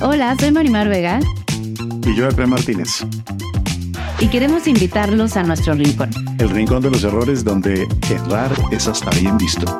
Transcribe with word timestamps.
Hola, 0.00 0.34
soy 0.38 0.50
Marimar 0.50 0.88
Vega. 0.88 1.20
Y 2.04 2.14
yo, 2.14 2.28
Epe 2.28 2.46
Martínez. 2.46 3.06
Y 4.18 4.28
queremos 4.28 4.66
invitarlos 4.66 5.36
a 5.36 5.42
nuestro 5.44 5.74
rincón. 5.74 6.10
El 6.38 6.50
rincón 6.50 6.82
de 6.82 6.90
los 6.90 7.04
errores 7.04 7.44
donde 7.44 7.86
errar 8.10 8.50
es 8.72 8.88
hasta 8.88 9.10
bien 9.10 9.38
visto. 9.38 9.78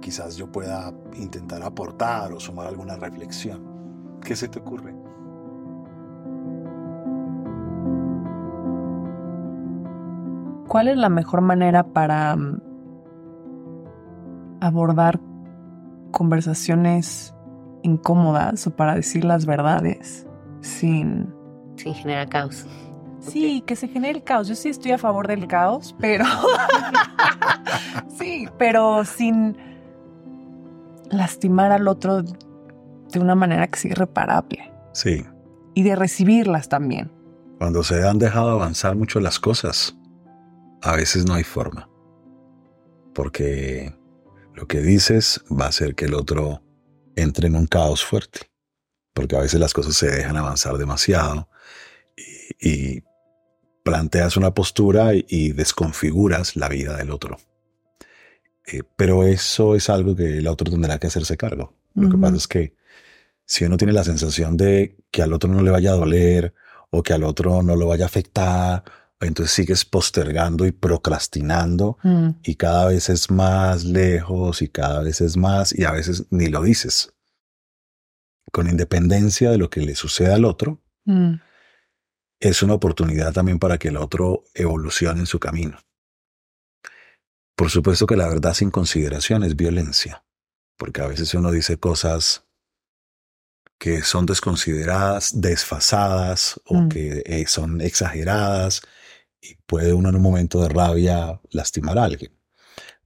Quizás 0.00 0.36
yo 0.36 0.52
pueda 0.52 0.92
intentar 1.14 1.62
aportar 1.62 2.32
o 2.32 2.40
sumar 2.40 2.66
alguna 2.66 2.96
reflexión. 2.96 4.18
¿Qué 4.22 4.36
se 4.36 4.48
te 4.48 4.58
ocurre? 4.58 4.94
¿Cuál 10.68 10.88
es 10.88 10.96
la 10.96 11.08
mejor 11.08 11.40
manera 11.40 11.84
para 11.84 12.36
mm, 12.36 12.65
abordar 14.60 15.20
conversaciones 16.10 17.34
incómodas 17.82 18.66
o 18.66 18.74
para 18.74 18.94
decir 18.94 19.24
las 19.24 19.46
verdades 19.46 20.26
sin... 20.60 21.32
Sin 21.76 21.94
generar 21.94 22.28
caos. 22.28 22.66
Sí, 23.20 23.62
que 23.66 23.76
se 23.76 23.88
genere 23.88 24.18
el 24.18 24.24
caos. 24.24 24.48
Yo 24.48 24.54
sí 24.54 24.68
estoy 24.68 24.92
a 24.92 24.98
favor 24.98 25.26
del 25.26 25.46
caos, 25.46 25.94
pero... 25.98 26.24
sí, 28.18 28.48
pero 28.58 29.04
sin 29.04 29.56
lastimar 31.10 31.72
al 31.72 31.88
otro 31.88 32.22
de 32.22 33.20
una 33.20 33.34
manera 33.34 33.66
que 33.68 33.78
sea 33.78 33.90
irreparable. 33.92 34.72
Sí. 34.92 35.24
Y 35.74 35.82
de 35.82 35.96
recibirlas 35.96 36.68
también. 36.68 37.12
Cuando 37.58 37.82
se 37.82 38.06
han 38.06 38.18
dejado 38.18 38.50
avanzar 38.50 38.96
mucho 38.96 39.20
las 39.20 39.38
cosas, 39.38 39.96
a 40.82 40.94
veces 40.94 41.26
no 41.26 41.34
hay 41.34 41.44
forma. 41.44 41.88
Porque 43.14 43.95
lo 44.56 44.66
que 44.66 44.80
dices 44.80 45.42
va 45.48 45.66
a 45.66 45.68
hacer 45.68 45.94
que 45.94 46.06
el 46.06 46.14
otro 46.14 46.62
entre 47.14 47.46
en 47.46 47.56
un 47.56 47.66
caos 47.66 48.04
fuerte, 48.04 48.50
porque 49.12 49.36
a 49.36 49.40
veces 49.40 49.60
las 49.60 49.74
cosas 49.74 49.94
se 49.94 50.10
dejan 50.10 50.36
avanzar 50.36 50.76
demasiado 50.78 51.48
y, 52.60 53.04
planteas 53.84 54.36
una 54.36 54.52
postura 54.52 55.12
y, 55.14 55.52
desconfiguras 55.52 56.56
la 56.56 56.68
vida 56.68 56.96
del 56.96 57.12
otro. 57.12 57.38
Eh, 58.66 58.82
pero 58.96 59.22
eso 59.22 59.76
es 59.76 59.88
algo 59.88 60.16
que 60.16 60.38
el 60.38 60.48
otro 60.48 60.68
tendrá 60.68 60.98
que 60.98 61.06
hacerse 61.06 61.36
cargo. 61.36 61.72
Lo 61.94 62.10
que 62.10 62.18
pasa 62.18 62.34
es 62.34 62.48
que 62.48 62.74
si 63.44 63.64
uno 63.64 63.76
tiene 63.76 63.92
la 63.92 64.02
sensación 64.02 64.56
de 64.56 64.96
que 65.12 65.22
al 65.22 65.32
otro 65.32 65.48
no 65.48 65.62
le 65.62 65.70
vaya 65.70 65.92
a 65.92 65.96
doler 65.96 66.52
o 66.90 67.04
que 67.04 67.12
al 67.12 67.22
otro 67.22 67.62
no 67.62 67.76
lo 67.76 67.86
vaya 67.86 68.06
a 68.06 68.08
afectar 68.08 68.82
entonces 69.20 69.54
sigues 69.54 69.84
postergando 69.84 70.66
y 70.66 70.72
procrastinando 70.72 71.98
Mm. 72.02 72.28
y 72.42 72.54
cada 72.56 72.86
vez 72.88 73.08
es 73.08 73.30
más 73.30 73.84
lejos 73.84 74.60
y 74.62 74.68
cada 74.68 75.02
vez 75.02 75.20
es 75.20 75.36
más 75.36 75.72
y 75.76 75.84
a 75.84 75.92
veces 75.92 76.26
ni 76.30 76.48
lo 76.48 76.62
dices. 76.62 77.12
Con 78.52 78.68
independencia 78.68 79.50
de 79.50 79.58
lo 79.58 79.70
que 79.70 79.80
le 79.80 79.94
suceda 79.96 80.34
al 80.34 80.44
otro, 80.44 80.82
Mm. 81.04 81.34
es 82.40 82.62
una 82.62 82.74
oportunidad 82.74 83.32
también 83.32 83.58
para 83.58 83.78
que 83.78 83.88
el 83.88 83.96
otro 83.96 84.44
evolucione 84.54 85.20
en 85.20 85.26
su 85.26 85.38
camino. 85.40 85.78
Por 87.56 87.70
supuesto 87.70 88.06
que 88.06 88.16
la 88.16 88.28
verdad 88.28 88.52
sin 88.52 88.70
consideración 88.70 89.42
es 89.44 89.56
violencia, 89.56 90.24
porque 90.76 91.00
a 91.00 91.06
veces 91.06 91.32
uno 91.32 91.50
dice 91.50 91.78
cosas 91.78 92.44
que 93.78 94.02
son 94.02 94.26
desconsideradas, 94.26 95.40
desfasadas 95.40 96.60
o 96.66 96.82
Mm. 96.82 96.88
que 96.90 97.22
eh, 97.26 97.46
son 97.46 97.80
exageradas 97.80 98.82
y 99.40 99.54
puede 99.66 99.92
uno 99.92 100.08
en 100.08 100.16
un 100.16 100.22
momento 100.22 100.60
de 100.62 100.68
rabia 100.68 101.40
lastimar 101.50 101.98
a 101.98 102.04
alguien. 102.04 102.32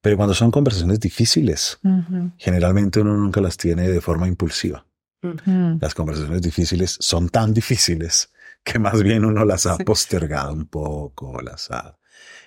Pero 0.01 0.17
cuando 0.17 0.35
son 0.35 0.51
conversaciones 0.51 0.99
difíciles, 1.01 1.79
Ujú. 1.85 2.33
generalmente 2.39 3.01
uno 3.01 3.15
nunca 3.17 3.41
las 3.41 3.57
tiene 3.57 3.89
de 3.89 4.01
forma 4.01 4.27
impulsiva. 4.29 4.87
Mm. 5.23 5.77
Las 5.81 5.95
conversaciones 5.95 6.41
difíciles 6.41 6.97
son 7.01 7.29
tan 7.29 7.53
difíciles 7.53 8.31
que 8.65 8.79
más 8.79 9.03
bien 9.03 9.25
uno 9.27 9.45
las 9.45 9.67
ha 9.67 9.77
Sí. 9.77 9.85
postergado 9.85 10.53
un 10.55 10.67
poco, 10.67 11.43
las 11.43 11.71
ha... 11.71 11.99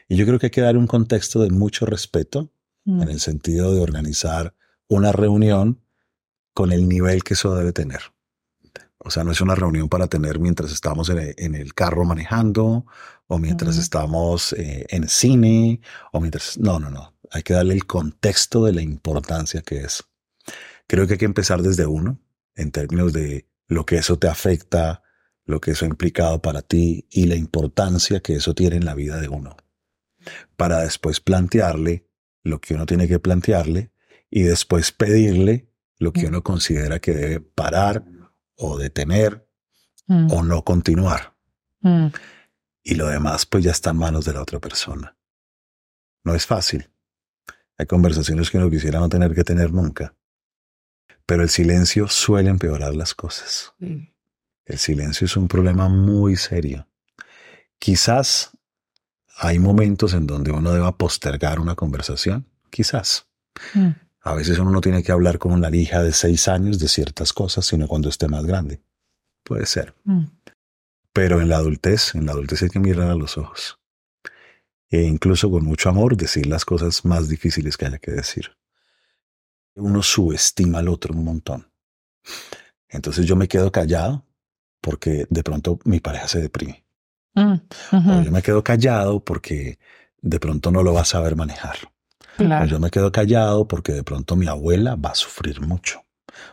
Y 0.08 0.16
yo 0.16 0.26
creo 0.26 0.40
que 0.40 0.48
hay 0.48 0.52
que 0.52 0.62
dar 0.62 0.78
un 0.78 0.88
contexto 0.88 1.42
de 1.42 1.50
mucho 1.52 1.86
respeto 1.86 2.52
Mm. 2.86 3.04
en 3.04 3.10
el 3.10 3.20
sentido 3.20 3.74
de 3.74 3.80
organizar 3.82 4.56
una 4.90 5.12
reunión 5.14 5.80
con 6.54 6.72
el 6.72 6.90
nivel 6.90 7.24
que 7.24 7.34
eso 7.36 7.56
debe 7.56 7.72
tener. 7.72 8.02
O 8.98 9.10
sea, 9.10 9.24
no 9.24 9.32
es 9.32 9.42
una 9.42 9.56
reunión 9.56 9.88
para 9.90 10.08
tener 10.08 10.40
mientras 10.40 10.72
estamos 10.72 11.10
en 11.10 11.18
el, 11.20 11.34
en 11.38 11.56
el 11.56 11.74
carro 11.74 12.04
manejando 12.06 12.86
o 13.34 13.40
mientras 13.40 13.76
Ujú. 13.76 13.82
estamos 13.82 14.54
eh, 14.54 14.86
en 14.90 15.08
cine 15.08 15.82
o 16.12 16.20
mientras... 16.20 16.58
No, 16.58 16.80
no, 16.80 16.90
no. 16.90 17.14
Hay 17.32 17.44
que 17.44 17.54
darle 17.54 17.74
el 17.74 17.86
contexto 17.86 18.66
de 18.66 18.74
la 18.74 18.82
importancia 18.82 19.62
que 19.62 19.82
es. 19.82 20.04
Creo 20.88 21.08
que 21.08 21.14
hay 21.14 21.20
que 21.20 21.26
empezar 21.26 21.62
desde 21.62 21.86
uno, 21.86 22.20
en 22.56 22.72
términos 22.72 23.14
de 23.14 23.48
lo 23.68 23.86
que 23.86 23.98
eso 23.98 24.20
te 24.20 24.28
afecta, 24.28 25.02
lo 25.46 25.60
que 25.60 25.72
eso 25.72 25.86
ha 25.86 25.88
implicado 25.88 26.42
para 26.42 26.62
ti 26.62 27.08
y 27.10 27.26
la 27.26 27.36
importancia 27.36 28.20
que 28.20 28.36
eso 28.36 28.54
tiene 28.54 28.76
en 28.76 28.86
la 28.86 28.94
vida 28.94 29.20
de 29.20 29.30
uno. 29.30 29.58
Para 30.56 30.80
después 30.80 31.20
plantearle 31.20 32.08
lo 32.44 32.62
que 32.62 32.76
uno 32.76 32.86
tiene 32.86 33.08
que 33.08 33.20
plantearle 33.20 33.92
y 34.30 34.44
después 34.44 34.92
pedirle 34.92 35.70
lo 35.98 36.14
que 36.14 36.28
uno 36.28 36.44
considera 36.44 37.00
que 37.00 37.14
debe 37.14 37.40
parar 37.40 38.04
o 38.58 38.78
detener 38.78 39.48
Mm. 40.08 40.32
o 40.32 40.44
no 40.44 40.64
continuar. 40.64 41.34
Mm. 41.82 42.08
Y 42.84 42.96
lo 42.96 43.08
demás 43.08 43.46
pues 43.46 43.64
ya 43.64 43.72
está 43.72 43.92
en 43.92 43.98
manos 43.98 44.26
de 44.26 44.34
la 44.34 44.42
otra 44.42 44.60
persona. 44.60 45.16
No 46.24 46.36
es 46.36 46.46
fácil. 46.46 46.90
Hay 47.78 47.86
conversaciones 47.86 48.50
que 48.50 48.58
uno 48.58 48.70
quisiera 48.70 49.00
no 49.00 49.10
tener 49.10 49.34
que 49.34 49.44
tener 49.44 49.72
nunca. 49.72 50.16
Pero 51.26 51.44
el 51.44 51.50
silencio 51.50 52.08
suele 52.08 52.50
empeorar 52.50 52.96
las 52.96 53.14
cosas. 53.14 53.74
Mm. 53.80 54.08
El 54.66 54.78
silencio 54.78 55.26
es 55.26 55.36
un 55.36 55.48
problema 55.48 55.90
muy 55.90 56.36
serio. 56.36 56.88
Quizás 57.80 58.52
hay 59.38 59.60
momentos 59.60 60.14
en 60.14 60.28
donde 60.28 60.52
uno 60.52 60.72
deba 60.72 60.98
postergar 60.98 61.60
una 61.60 61.76
conversación. 61.76 62.46
Quizás. 62.70 63.28
Mm. 63.74 63.90
A 64.22 64.34
veces 64.34 64.58
uno 64.60 64.72
no 64.72 64.82
tiene 64.82 65.04
que 65.04 65.12
hablar 65.12 65.38
con 65.38 65.52
una 65.52 65.74
hija 65.76 66.02
de 66.02 66.14
seis 66.14 66.48
años 66.48 66.80
de 66.80 66.88
ciertas 66.88 67.34
cosas, 67.34 67.66
sino 67.66 67.88
cuando 67.88 68.10
esté 68.10 68.28
más 68.28 68.46
grande. 68.46 68.82
Puede 69.44 69.66
ser. 69.66 69.94
Mm. 70.06 70.26
Pero 71.14 71.40
en 71.40 71.50
la 71.50 71.58
adultez, 71.58 72.16
en 72.16 72.26
la 72.26 72.32
adultez 72.32 72.64
hay 72.64 72.70
que 72.70 72.80
mirar 72.80 73.10
a 73.10 73.16
los 73.16 73.38
ojos. 73.38 73.80
E 74.90 75.04
incluso 75.04 75.50
con 75.50 75.64
mucho 75.64 75.90
amor 75.90 76.18
decir 76.18 76.48
las 76.48 76.66
cosas 76.66 77.06
más 77.06 77.30
difíciles 77.30 77.78
que 77.78 77.86
haya 77.86 78.00
que 78.00 78.12
decir. 78.12 78.52
Uno 79.76 80.04
subestima 80.04 80.80
al 80.80 80.88
otro 80.88 81.14
un 81.14 81.24
montón. 81.24 81.72
Entonces 82.90 83.26
yo 83.26 83.36
me 83.36 83.48
quedo 83.48 83.72
callado 83.72 84.26
porque 84.82 85.26
de 85.30 85.44
pronto 85.44 85.80
mi 85.86 86.00
pareja 86.00 86.28
se 86.28 86.42
deprime. 86.42 86.86
Mm. 87.36 87.56
O 87.92 88.22
yo 88.22 88.32
me 88.32 88.42
quedo 88.42 88.64
callado 88.64 89.24
porque 89.24 89.80
de 90.22 90.40
pronto 90.40 90.72
no 90.72 90.84
lo 90.84 90.94
va 90.94 91.02
a 91.02 91.06
saber 91.06 91.36
manejar. 91.36 91.78
O 92.38 92.66
yo 92.66 92.80
me 92.80 92.90
quedo 92.90 93.12
callado 93.12 93.68
porque 93.68 93.94
de 93.94 94.04
pronto 94.04 94.36
mi 94.36 94.48
abuela 94.48 94.96
va 94.96 95.10
a 95.12 95.16
sufrir 95.16 95.62
mucho. 95.62 96.04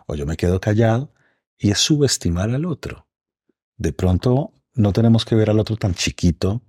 O 0.06 0.14
yo 0.14 0.26
me 0.26 0.36
quedo 0.36 0.60
callado 0.60 1.12
y 1.58 1.70
es 1.70 1.78
subestimar 1.78 2.50
al 2.50 2.64
otro. 2.64 3.06
De 3.80 3.94
pronto 3.94 4.52
no 4.74 4.92
tenemos 4.92 5.24
que 5.24 5.34
ver 5.34 5.48
al 5.48 5.58
otro 5.58 5.74
tan 5.76 5.94
chiquito 5.94 6.60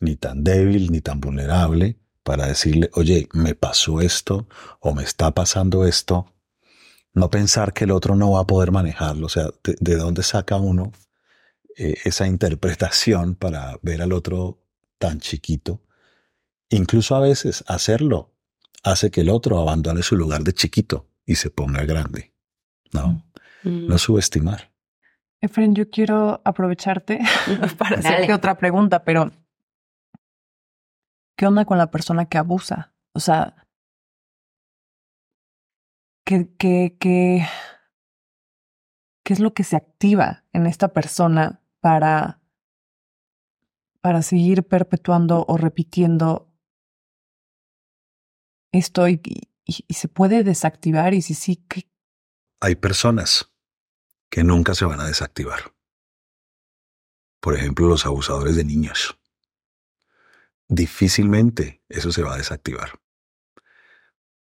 ni 0.00 0.16
tan 0.16 0.42
débil, 0.42 0.90
ni 0.90 1.02
tan 1.02 1.20
vulnerable 1.20 1.98
para 2.22 2.46
decirle, 2.46 2.88
oye, 2.94 3.28
me 3.34 3.54
pasó 3.54 4.00
esto 4.00 4.48
o 4.80 4.94
me 4.94 5.02
está 5.02 5.32
pasando 5.32 5.84
esto. 5.86 6.32
No 7.12 7.28
pensar 7.28 7.74
que 7.74 7.84
el 7.84 7.90
otro 7.90 8.16
no 8.16 8.32
va 8.32 8.40
a 8.40 8.46
poder 8.46 8.72
manejarlo. 8.72 9.26
O 9.26 9.28
sea, 9.28 9.50
¿de, 9.62 9.96
dónde 9.96 10.22
saca 10.22 10.56
uno 10.56 10.92
eh, 11.76 11.96
esa 12.06 12.26
interpretación 12.26 13.34
para 13.34 13.78
ver 13.82 14.00
al 14.00 14.14
otro 14.14 14.64
tan 14.96 15.20
chiquito? 15.20 15.82
Incluso 16.70 17.14
a 17.14 17.20
veces 17.20 17.62
hacerlo 17.66 18.32
hace 18.82 19.10
que 19.10 19.20
el 19.20 19.28
otro 19.28 19.60
abandone 19.60 20.02
su 20.02 20.16
lugar 20.16 20.44
de 20.44 20.54
chiquito 20.54 21.10
y 21.26 21.34
se 21.34 21.50
ponga 21.50 21.84
grande. 21.84 22.32
No, 22.90 23.22
mm. 23.64 23.86
no 23.86 23.98
subestimar. 23.98 24.73
Efren, 25.44 25.74
yo 25.74 25.90
quiero 25.90 26.40
aprovecharte 26.46 27.18
para 27.78 27.98
hacerte 27.98 28.32
otra 28.32 28.56
pregunta, 28.56 29.04
pero 29.04 29.30
¿qué 31.36 31.46
onda 31.46 31.66
con 31.66 31.76
la 31.76 31.90
persona 31.90 32.24
que 32.24 32.38
abusa? 32.38 32.94
O 33.12 33.20
sea, 33.20 33.66
¿qué, 36.24 36.48
qué, 36.56 36.96
qué, 36.98 37.46
qué 39.22 39.32
es 39.34 39.40
lo 39.40 39.52
que 39.52 39.64
se 39.64 39.76
activa 39.76 40.44
en 40.54 40.66
esta 40.66 40.94
persona 40.94 41.60
para, 41.80 42.40
para 44.00 44.22
seguir 44.22 44.66
perpetuando 44.66 45.44
o 45.46 45.58
repitiendo 45.58 46.50
esto 48.72 49.08
y, 49.08 49.20
y 49.66 49.92
se 49.92 50.08
puede 50.08 50.42
desactivar? 50.42 51.12
Y 51.12 51.20
si 51.20 51.34
sí, 51.34 51.56
¿qué? 51.68 51.86
Hay 52.62 52.76
personas 52.76 53.53
que 54.34 54.42
nunca 54.42 54.74
se 54.74 54.84
van 54.84 54.98
a 54.98 55.06
desactivar. 55.06 55.72
Por 57.38 57.54
ejemplo, 57.54 57.86
los 57.86 58.04
abusadores 58.04 58.56
de 58.56 58.64
niños. 58.64 59.16
Difícilmente 60.66 61.84
eso 61.88 62.10
se 62.10 62.24
va 62.24 62.34
a 62.34 62.38
desactivar. 62.38 62.98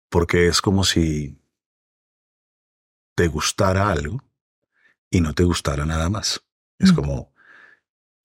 Porque 0.10 0.48
es 0.48 0.64
como 0.64 0.84
si 0.84 1.40
te 3.14 3.28
gustara 3.28 3.92
algo 3.92 4.24
y 5.12 5.22
no 5.22 5.36
te 5.36 5.44
gustara 5.44 5.86
nada 5.86 6.10
más. 6.10 6.44
Es 6.80 6.92
mm. 6.92 6.96
como, 6.96 7.32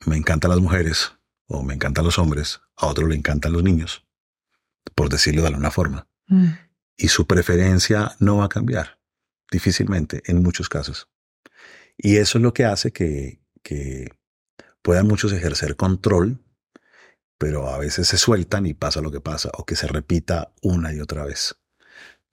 me 0.06 0.16
encantan 0.16 0.52
las 0.52 0.60
mujeres 0.60 1.12
o 1.48 1.62
me 1.62 1.74
encantan 1.74 2.06
los 2.06 2.18
hombres, 2.18 2.62
a 2.76 2.86
otro 2.86 3.08
le 3.08 3.14
encantan 3.14 3.52
los 3.52 3.62
niños, 3.62 4.06
por 4.94 5.10
decirlo 5.10 5.42
de 5.42 5.48
alguna 5.48 5.70
forma. 5.70 6.08
Mm. 6.28 6.48
Y 6.96 7.08
su 7.08 7.26
preferencia 7.26 8.16
no 8.20 8.38
va 8.38 8.46
a 8.46 8.48
cambiar, 8.48 8.98
difícilmente, 9.50 10.22
en 10.24 10.42
muchos 10.42 10.70
casos. 10.70 11.10
Y 11.96 12.16
eso 12.16 12.38
es 12.38 12.42
lo 12.42 12.52
que 12.52 12.64
hace 12.64 12.92
que, 12.92 13.40
que 13.62 14.08
puedan 14.82 15.06
muchos 15.06 15.32
ejercer 15.32 15.76
control, 15.76 16.42
pero 17.38 17.68
a 17.68 17.78
veces 17.78 18.08
se 18.08 18.18
sueltan 18.18 18.66
y 18.66 18.74
pasa 18.74 19.00
lo 19.00 19.10
que 19.10 19.20
pasa, 19.20 19.50
o 19.54 19.64
que 19.64 19.76
se 19.76 19.86
repita 19.86 20.52
una 20.62 20.92
y 20.92 21.00
otra 21.00 21.24
vez. 21.24 21.56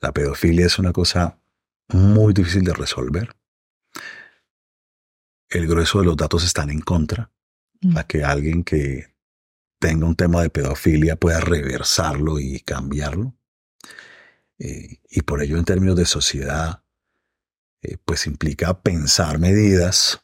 La 0.02 0.14
pedofilia 0.14 0.66
es 0.66 0.80
una 0.80 0.94
cosa 0.94 1.40
muy 1.90 2.34
difícil 2.34 2.64
de 2.64 2.74
resolver. 2.74 3.36
El 5.50 5.68
grueso 5.68 6.00
de 6.00 6.06
los 6.06 6.18
datos 6.18 6.44
están 6.44 6.70
en 6.70 6.82
contra 6.82 7.32
mm. 7.82 7.98
a 7.98 8.04
que 8.06 8.24
alguien 8.24 8.64
que 8.64 9.16
tenga 9.80 10.08
un 10.08 10.16
tema 10.16 10.42
de 10.42 10.50
pedofilia 10.50 11.16
pueda 11.16 11.40
reversarlo 11.40 12.40
y 12.40 12.60
cambiarlo. 12.62 13.36
Eh, 14.58 15.02
y 15.10 15.22
por 15.22 15.42
ello, 15.44 15.58
en 15.58 15.66
términos 15.66 15.96
de 15.96 16.06
sociedad, 16.06 16.85
eh, 17.86 17.98
pues 18.04 18.26
implica 18.26 18.82
pensar 18.82 19.38
medidas 19.38 20.22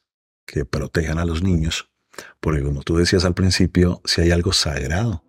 que 0.47 0.65
protejan 0.65 1.19
a 1.19 1.25
los 1.25 1.43
niños, 1.43 1.91
porque 2.39 2.63
como 2.63 2.81
tú 2.81 2.97
decías 2.97 3.23
al 3.23 3.35
principio, 3.35 4.01
si 4.03 4.21
hay 4.21 4.31
algo 4.31 4.51
sagrado, 4.51 5.23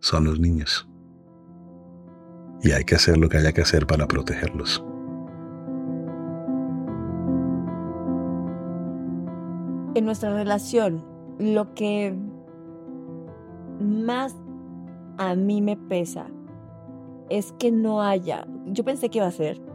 son 0.00 0.24
los 0.24 0.38
niños. 0.38 0.86
Y 2.62 2.72
hay 2.72 2.84
que 2.84 2.94
hacer 2.94 3.16
lo 3.16 3.28
que 3.28 3.38
haya 3.38 3.52
que 3.52 3.62
hacer 3.62 3.86
para 3.86 4.06
protegerlos. 4.06 4.84
En 9.94 10.04
nuestra 10.04 10.34
relación, 10.34 11.04
lo 11.38 11.72
que 11.74 12.14
más 13.80 14.34
a 15.16 15.34
mí 15.34 15.62
me 15.62 15.76
pesa 15.76 16.26
es 17.30 17.52
que 17.58 17.70
no 17.70 18.02
haya, 18.02 18.46
yo 18.66 18.84
pensé 18.84 19.08
que 19.08 19.18
iba 19.18 19.26
a 19.26 19.30
ser 19.30 19.73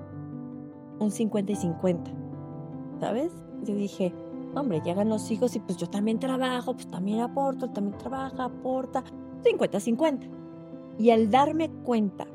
un 1.00 1.12
50 1.12 1.52
y 1.52 1.56
50, 1.56 2.12
¿sabes? 3.00 3.32
Yo 3.64 3.76
dije, 3.76 4.14
hombre, 4.56 4.82
llegan 4.84 5.10
los 5.10 5.30
hijos 5.32 5.56
y 5.56 5.60
pues 5.60 5.78
yo 5.78 5.88
también 5.88 6.20
trabajo, 6.20 6.74
pues 6.74 6.88
también 6.88 7.22
aporto, 7.22 7.70
también 7.70 7.98
trabaja, 7.98 8.46
aporta, 8.46 9.04
50-50. 9.44 10.30
Y 10.98 11.12
al 11.12 11.30
darme 11.30 11.70
cuenta 11.70 12.28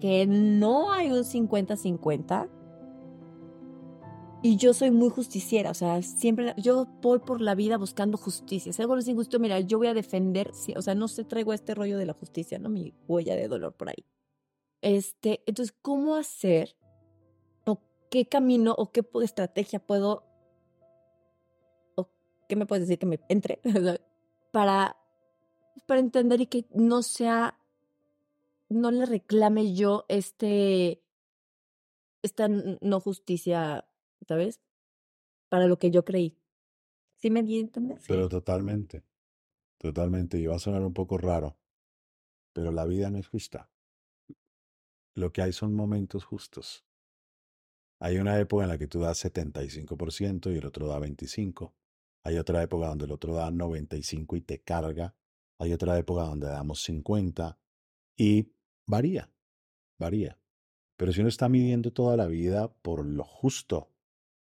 que 0.00 0.26
no 0.26 0.92
hay 0.92 1.10
un 1.10 1.24
50-50, 1.24 2.48
y 4.40 4.56
yo 4.56 4.72
soy 4.72 4.92
muy 4.92 5.08
justiciera, 5.10 5.70
o 5.70 5.74
sea, 5.74 6.00
siempre, 6.02 6.54
yo 6.56 6.86
voy 7.02 7.18
por 7.18 7.40
la 7.40 7.56
vida 7.56 7.76
buscando 7.76 8.16
justicia. 8.16 8.72
Si 8.72 8.80
algo 8.80 8.94
no 8.94 9.00
es 9.00 9.08
injusto, 9.08 9.40
mira, 9.40 9.58
yo 9.58 9.78
voy 9.78 9.88
a 9.88 9.94
defender, 9.94 10.52
o 10.76 10.82
sea, 10.82 10.94
no 10.94 11.08
se 11.08 11.24
traigo 11.24 11.52
este 11.52 11.74
rollo 11.74 11.98
de 11.98 12.06
la 12.06 12.12
justicia, 12.12 12.58
¿no? 12.60 12.68
Mi 12.68 12.94
huella 13.08 13.34
de 13.34 13.48
dolor 13.48 13.72
por 13.72 13.88
ahí. 13.88 14.04
Este, 14.80 15.42
entonces, 15.46 15.74
¿cómo 15.82 16.14
hacer 16.14 16.76
qué 18.10 18.26
camino 18.26 18.74
o 18.76 18.90
qué 18.92 19.04
estrategia 19.22 19.78
puedo, 19.78 20.24
o 21.94 22.08
qué 22.48 22.56
me 22.56 22.66
puedes 22.66 22.86
decir 22.86 22.98
que 22.98 23.06
me 23.06 23.20
entre 23.28 23.60
para, 24.52 24.96
para 25.86 26.00
entender 26.00 26.40
y 26.40 26.46
que 26.46 26.66
no 26.74 27.02
sea, 27.02 27.58
no 28.68 28.90
le 28.90 29.06
reclame 29.06 29.74
yo 29.74 30.04
este, 30.08 31.02
esta 32.22 32.48
no 32.48 33.00
justicia, 33.00 33.88
¿sabes? 34.26 34.60
Para 35.48 35.66
lo 35.66 35.78
que 35.78 35.90
yo 35.90 36.04
creí. 36.04 36.36
¿Sí 37.16 37.30
me 37.30 37.40
entiendes? 37.40 38.04
Pero 38.06 38.28
totalmente, 38.28 39.02
totalmente. 39.78 40.38
Y 40.38 40.46
va 40.46 40.56
a 40.56 40.60
sonar 40.60 40.82
un 40.82 40.94
poco 40.94 41.18
raro, 41.18 41.56
pero 42.52 42.70
la 42.70 42.84
vida 42.84 43.10
no 43.10 43.18
es 43.18 43.26
justa. 43.26 43.70
Lo 45.14 45.32
que 45.32 45.42
hay 45.42 45.52
son 45.52 45.74
momentos 45.74 46.24
justos. 46.24 46.87
Hay 48.00 48.18
una 48.18 48.38
época 48.38 48.64
en 48.64 48.70
la 48.70 48.78
que 48.78 48.86
tú 48.86 49.00
das 49.00 49.24
75% 49.24 50.52
y 50.52 50.58
el 50.58 50.66
otro 50.66 50.86
da 50.86 50.98
25%. 50.98 51.72
Hay 52.24 52.36
otra 52.36 52.62
época 52.62 52.88
donde 52.88 53.06
el 53.06 53.12
otro 53.12 53.34
da 53.34 53.50
95% 53.50 54.36
y 54.36 54.40
te 54.42 54.60
carga. 54.60 55.14
Hay 55.58 55.72
otra 55.72 55.98
época 55.98 56.22
donde 56.22 56.46
damos 56.46 56.86
50% 56.88 57.56
y 58.16 58.52
varía, 58.86 59.30
varía. 59.98 60.38
Pero 60.96 61.12
si 61.12 61.20
uno 61.20 61.28
está 61.28 61.48
midiendo 61.48 61.92
toda 61.92 62.16
la 62.16 62.26
vida 62.26 62.72
por 62.82 63.06
lo 63.06 63.24
justo, 63.24 63.92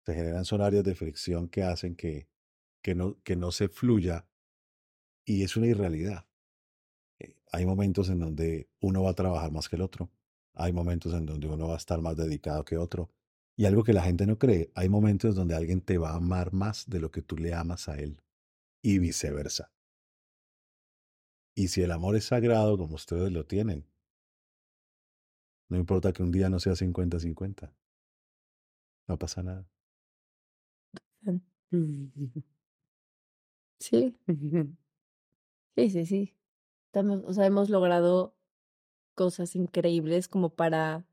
se 0.05 0.13
generan 0.13 0.43
áreas 0.61 0.83
de 0.83 0.95
fricción 0.95 1.47
que 1.47 1.63
hacen 1.63 1.95
que, 1.95 2.27
que, 2.81 2.95
no, 2.95 3.21
que 3.23 3.35
no 3.35 3.51
se 3.51 3.69
fluya 3.69 4.27
y 5.25 5.43
es 5.43 5.55
una 5.55 5.67
irrealidad. 5.67 6.25
Eh, 7.19 7.37
hay 7.51 7.65
momentos 7.65 8.09
en 8.09 8.19
donde 8.19 8.69
uno 8.81 9.03
va 9.03 9.11
a 9.11 9.15
trabajar 9.15 9.51
más 9.51 9.69
que 9.69 9.77
el 9.77 9.81
otro. 9.81 10.11
Hay 10.53 10.73
momentos 10.73 11.13
en 11.13 11.25
donde 11.25 11.47
uno 11.47 11.67
va 11.67 11.75
a 11.75 11.77
estar 11.77 12.01
más 12.01 12.17
dedicado 12.17 12.65
que 12.65 12.77
otro. 12.77 13.09
Y 13.61 13.65
algo 13.67 13.83
que 13.83 13.93
la 13.93 14.01
gente 14.01 14.25
no 14.25 14.39
cree, 14.39 14.71
hay 14.73 14.89
momentos 14.89 15.35
donde 15.35 15.53
alguien 15.53 15.81
te 15.81 15.99
va 15.99 16.09
a 16.09 16.15
amar 16.15 16.51
más 16.51 16.89
de 16.89 16.99
lo 16.99 17.11
que 17.11 17.21
tú 17.21 17.37
le 17.37 17.53
amas 17.53 17.89
a 17.89 17.95
él 17.95 18.19
y 18.81 18.97
viceversa. 18.97 19.71
Y 21.55 21.67
si 21.67 21.83
el 21.83 21.91
amor 21.91 22.15
es 22.15 22.25
sagrado 22.25 22.75
como 22.75 22.95
ustedes 22.95 23.31
lo 23.31 23.45
tienen, 23.45 23.85
no 25.69 25.77
importa 25.77 26.13
que 26.13 26.21
un 26.21 26.31
día 26.31 26.49
no 26.49 26.59
sea 26.59 26.75
50-50, 26.75 27.73
no 29.07 29.17
pasa 29.17 29.43
nada. 29.43 29.67
Sí. 33.79 34.15
Sí, 35.75 35.89
sí, 35.89 36.05
sí. 36.05 36.35
Estamos, 36.87 37.23
o 37.25 37.33
sea, 37.33 37.45
hemos 37.45 37.69
logrado 37.69 38.35
cosas 39.15 39.55
increíbles 39.55 40.27
como 40.27 40.49
para 40.51 41.05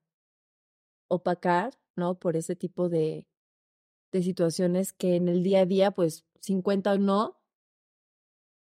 opacar 1.08 1.72
¿no? 1.98 2.18
Por 2.18 2.36
ese 2.36 2.56
tipo 2.56 2.88
de, 2.88 3.26
de 4.12 4.22
situaciones 4.22 4.92
que 4.92 5.16
en 5.16 5.28
el 5.28 5.42
día 5.42 5.60
a 5.60 5.66
día, 5.66 5.90
pues 5.90 6.24
50 6.40 6.92
o 6.94 6.98
no. 6.98 7.34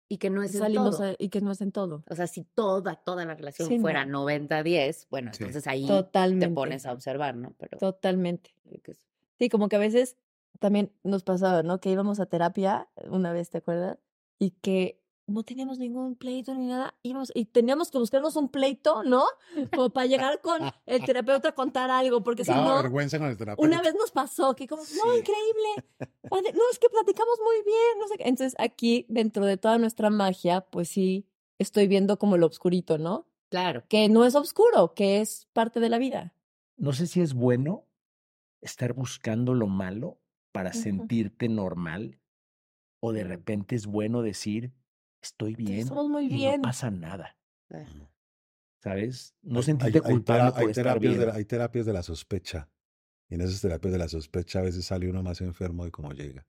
Y 0.10 0.18
que 0.18 0.30
no 0.30 0.44
es 0.44 0.54
en 0.56 0.74
todo. 0.74 1.16
y 1.20 1.30
que 1.30 1.40
no 1.40 1.52
es 1.52 1.62
en 1.62 1.72
todo. 1.72 2.04
O 2.10 2.16
sea, 2.16 2.28
si 2.28 2.44
toda, 2.44 2.96
toda 2.96 3.24
la 3.24 3.34
relación 3.34 3.80
fuera 3.80 4.06
90-10, 4.06 5.08
bueno, 5.10 5.32
entonces 5.32 5.66
ahí 5.68 5.88
te 5.88 6.50
pones 6.50 6.86
a 6.86 6.92
observar, 6.92 7.34
¿no? 7.36 7.54
Pero... 7.58 7.78
Totalmente. 7.78 8.54
Sí, 9.40 9.48
como 9.48 9.70
que 9.70 9.78
a 9.78 9.80
veces 9.80 10.18
también 10.60 10.92
nos 11.04 11.24
pasaba, 11.24 11.64
¿no? 11.64 11.80
Que 11.80 11.92
íbamos 11.92 12.20
a 12.20 12.26
terapia 12.26 12.90
una 13.10 13.32
vez, 13.32 13.50
¿te 13.50 13.60
acuerdas? 13.60 14.00
Y 14.38 14.52
que 14.52 15.01
no 15.32 15.44
teníamos 15.44 15.80
ningún 15.80 16.16
pleito 16.16 16.54
ni 16.54 16.68
nada, 16.68 16.94
íbamos 17.04 17.32
y 17.34 17.46
teníamos 17.46 17.92
que 17.92 17.98
buscarnos 17.98 18.36
un 18.36 18.50
pleito, 18.50 19.04
¿no? 19.04 19.24
Como 19.74 19.90
para 19.90 20.08
llegar 20.08 20.42
con 20.42 20.62
el 20.86 21.06
terapeuta 21.06 21.50
a 21.50 21.52
contar 21.54 21.90
algo, 21.90 22.24
porque 22.24 22.46
si 22.46 22.52
no, 22.52 22.76
vergüenza 22.76 23.18
con 23.18 23.28
el 23.28 23.38
terapeuta. 23.38 23.68
Una 23.68 23.82
vez 23.82 23.96
nos 23.96 24.12
pasó 24.12 24.56
que 24.56 24.68
como, 24.68 24.84
no, 24.84 25.16
increíble, 25.16 25.70
no, 26.32 26.70
es 26.72 26.80
que 26.80 26.90
platicamos 26.90 27.40
muy 27.44 27.64
bien, 27.66 28.00
no 28.00 28.08
sé 28.08 28.16
Entonces 28.20 28.56
aquí, 28.60 29.06
dentro 29.10 29.46
de 29.46 29.58
toda 29.58 29.78
nuestra 29.78 30.10
magia, 30.10 30.62
pues 30.62 30.90
sí, 30.90 31.28
estoy 31.60 31.88
viendo 31.88 32.18
como 32.18 32.38
lo 32.38 32.48
oscurito, 32.48 32.98
¿no? 32.98 33.28
Claro. 33.50 33.84
Que 33.90 34.08
no 34.10 34.26
es 34.26 34.36
oscuro, 34.36 34.94
que 34.94 35.22
es 35.22 35.48
parte 35.54 35.80
de 35.80 35.90
la 35.90 35.98
vida. 35.98 36.34
No 36.78 36.94
sé 36.94 37.08
si 37.08 37.22
es 37.22 37.34
bueno 37.34 37.86
estar 38.62 38.94
buscando 38.94 39.54
lo 39.54 39.68
malo 39.68 40.20
para 40.52 40.74
sentirte 40.74 41.50
normal 41.50 42.20
o 43.02 43.12
de 43.12 43.24
repente 43.24 43.76
es 43.76 43.88
bueno 43.88 44.22
decir, 44.22 44.72
estoy 45.22 45.56
bien 45.56 45.88
muy 45.88 46.28
bien. 46.28 46.54
y 46.54 46.58
no 46.58 46.64
pasa 46.64 46.92
nada. 46.92 47.38
¿Sabes? 48.80 49.36
No 49.42 49.62
sentirte 49.62 50.02
culpable 50.02 50.52
por 50.52 50.70
estar 50.70 50.84
terapias 50.86 51.18
bien. 51.18 51.28
De, 51.28 51.32
hay 51.32 51.46
terapias 51.46 51.86
de 51.86 51.94
la 51.94 52.04
sospecha. 52.04 52.70
Y 53.30 53.36
en 53.36 53.42
esas 53.42 53.62
terapias 53.62 53.94
de 53.94 54.00
la 54.00 54.08
sospecha 54.08 54.60
a 54.60 54.64
veces 54.64 54.86
sale 54.86 55.10
uno 55.10 55.24
más 55.24 55.40
enfermo 55.42 55.86
de 55.86 55.92
cómo 55.92 56.12
llega. 56.12 56.46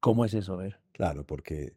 ¿Cómo 0.00 0.24
es 0.24 0.34
eso? 0.34 0.54
A 0.54 0.56
ver. 0.56 0.80
Claro, 0.92 1.24
porque 1.24 1.76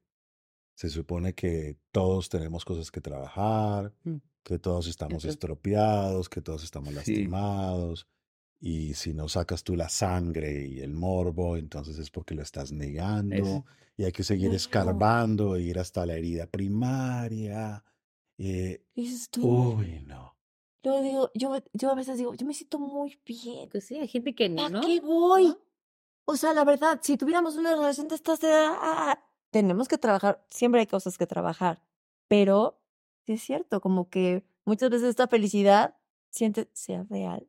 se 0.75 0.89
supone 0.89 1.33
que 1.33 1.77
todos 1.91 2.29
tenemos 2.29 2.65
cosas 2.65 2.91
que 2.91 3.01
trabajar, 3.01 3.93
mm. 4.03 4.17
que 4.43 4.59
todos 4.59 4.87
estamos 4.87 5.25
estropeados, 5.25 6.29
que 6.29 6.41
todos 6.41 6.63
estamos 6.63 6.93
lastimados. 6.93 8.07
Y 8.59 8.93
si 8.93 9.13
no 9.13 9.29
sacas 9.29 9.63
tú 9.63 9.75
la 9.75 9.89
sangre 9.89 10.67
y 10.67 10.81
el 10.81 10.93
morbo, 10.93 11.55
entonces 11.55 11.97
es 11.97 12.09
porque 12.09 12.35
lo 12.35 12.41
estás 12.41 12.71
negando. 12.71 13.65
Y 13.95 14.03
hay 14.03 14.11
que 14.11 14.23
seguir 14.23 14.53
escarbando 14.53 15.55
e 15.55 15.61
ir 15.61 15.79
hasta 15.79 16.05
la 16.05 16.15
herida 16.15 16.45
primaria. 16.45 17.83
Eh, 18.37 18.83
uy, 19.41 20.03
no. 20.05 20.35
Yo 20.83 21.01
digo, 21.01 21.31
yo, 21.33 21.57
yo 21.73 21.91
a 21.91 21.95
veces 21.95 22.17
digo, 22.17 22.33
yo 22.33 22.45
me 22.45 22.53
siento 22.53 22.79
muy 22.79 23.19
bien. 23.25 23.69
Pues 23.69 23.85
sí, 23.85 23.97
hay 23.97 24.07
gente 24.07 24.33
que 24.35 24.49
no. 24.49 24.65
¿A 24.65 24.81
qué 24.81 24.99
voy? 25.01 25.55
O 26.25 26.35
sea, 26.35 26.53
la 26.53 26.63
verdad, 26.63 26.99
si 27.01 27.17
tuviéramos 27.17 27.55
una 27.55 27.75
relación 27.75 28.07
de 28.07 28.15
estas, 28.15 28.39
ah, 28.43 29.19
tenemos 29.49 29.87
que 29.87 29.97
trabajar, 29.97 30.45
siempre 30.51 30.81
hay 30.81 30.85
cosas 30.85 31.17
que 31.17 31.25
trabajar, 31.25 31.81
pero 32.27 32.79
sí 33.25 33.33
es 33.33 33.41
cierto, 33.41 33.81
como 33.81 34.09
que 34.09 34.45
muchas 34.63 34.91
veces 34.91 35.09
esta 35.09 35.27
felicidad 35.27 35.97
siente 36.29 36.69
sea 36.73 37.03
real, 37.09 37.48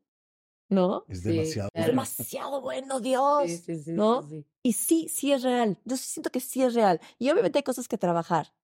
¿no? 0.70 1.04
Es 1.08 1.22
demasiado 1.24 1.68
Es 1.74 1.86
demasiado 1.86 2.60
bueno, 2.62 3.00
Dios, 3.00 3.50
sí, 3.50 3.82
sí, 3.82 3.92
¿no? 3.92 4.26
Y 4.62 4.72
sí, 4.72 5.08
sí 5.08 5.32
es 5.32 5.42
real. 5.42 5.78
Yo 5.84 5.96
siento 5.96 6.30
que 6.30 6.40
sí 6.40 6.62
es 6.62 6.74
real. 6.74 7.00
Y 7.18 7.28
obviamente 7.30 7.58
hay 7.58 7.62
cosas 7.62 7.88
que 7.88 7.98
trabajar, 7.98 8.54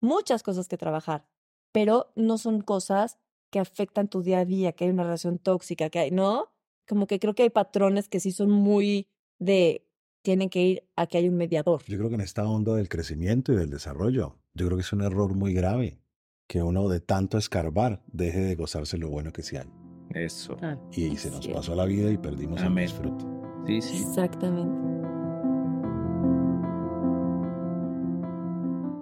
muchas 0.00 0.42
cosas 0.42 0.68
que 0.68 0.76
trabajar, 0.76 1.26
pero 1.70 2.12
no 2.16 2.36
son 2.36 2.60
cosas 2.60 3.18
que 3.50 3.60
afectan 3.60 4.08
tu 4.08 4.22
día 4.22 4.40
a 4.40 4.44
día, 4.44 4.72
que 4.72 4.84
hay 4.84 4.90
una 4.90 5.04
relación 5.04 5.38
tóxica, 5.38 5.88
que 5.88 6.00
hay, 6.00 6.10
¿no? 6.10 6.52
Como 6.86 7.06
que 7.06 7.20
creo 7.20 7.34
que 7.34 7.44
hay 7.44 7.50
patrones 7.50 8.08
que 8.08 8.18
sí 8.20 8.32
son 8.32 8.50
muy 8.50 9.08
de 9.38 9.88
tienen 10.22 10.50
que 10.50 10.62
ir 10.62 10.88
a 10.96 11.06
que 11.06 11.18
hay 11.18 11.28
un 11.28 11.36
mediador. 11.36 11.82
Yo 11.86 11.98
creo 11.98 12.08
que 12.08 12.14
en 12.14 12.20
esta 12.20 12.46
onda 12.46 12.74
del 12.74 12.88
crecimiento 12.88 13.52
y 13.52 13.56
del 13.56 13.70
desarrollo, 13.70 14.38
yo 14.54 14.66
creo 14.66 14.76
que 14.78 14.82
es 14.82 14.92
un 14.92 15.02
error 15.02 15.34
muy 15.34 15.52
grave 15.52 16.00
que 16.48 16.62
uno 16.62 16.88
de 16.88 17.00
tanto 17.00 17.38
escarbar 17.38 18.02
deje 18.06 18.40
de 18.40 18.54
gozarse 18.54 18.98
lo 18.98 19.08
bueno 19.08 19.32
que 19.32 19.42
sí 19.42 19.56
hay. 19.56 19.81
Eso. 20.14 20.56
Ah, 20.62 20.76
y, 20.92 21.16
se 21.16 21.30
nos 21.30 21.46
pasó 21.48 21.74
la 21.74 21.84
vida 21.84 22.10
y 22.10 22.18
perdimos 22.18 22.62
el 22.62 22.74
disfrute. 22.74 23.24
Sí, 23.66 23.82
sí. 23.82 24.02
Exactamente. 24.02 24.92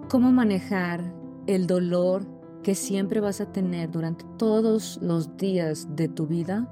¿Cómo 0.09 0.31
manejar 0.31 1.01
el 1.47 1.67
dolor 1.67 2.25
que 2.63 2.75
siempre 2.75 3.19
vas 3.21 3.41
a 3.41 3.51
tener 3.51 3.89
durante 3.89 4.25
todos 4.37 4.99
los 5.01 5.35
días 5.37 5.87
de 5.95 6.09
tu 6.09 6.27
vida 6.27 6.67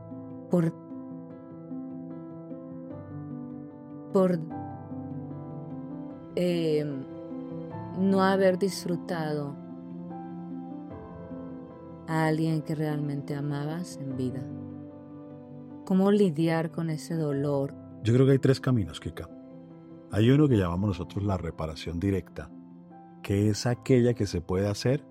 por, 0.51 0.73
por 4.13 4.39
em, 6.35 7.03
no 7.97 8.23
haber 8.23 8.59
disfrutado 8.59 9.55
a 12.09 12.25
alguien 12.25 12.63
que 12.63 12.73
realmente 12.73 13.35
amabas 13.35 13.97
en 13.97 14.17
vida. 14.17 14.41
¿Cómo 15.85 16.11
lidiar 16.11 16.71
con 16.71 16.89
ese 16.89 17.13
dolor? 17.13 17.75
Yo 18.01 18.13
creo 18.15 18.25
que 18.25 18.31
hay 18.31 18.39
tres 18.39 18.59
caminos, 18.59 18.99
Kika. 18.99 19.29
Hay 20.11 20.31
uno 20.31 20.47
que 20.47 20.57
llamamos 20.57 20.87
nosotros 20.87 21.23
la 21.23 21.37
reparación 21.37 21.99
directa, 21.99 22.51
que 23.21 23.49
es 23.49 23.67
aquella 23.67 24.15
que 24.15 24.25
se 24.25 24.41
puede 24.41 24.67
hacer 24.67 25.05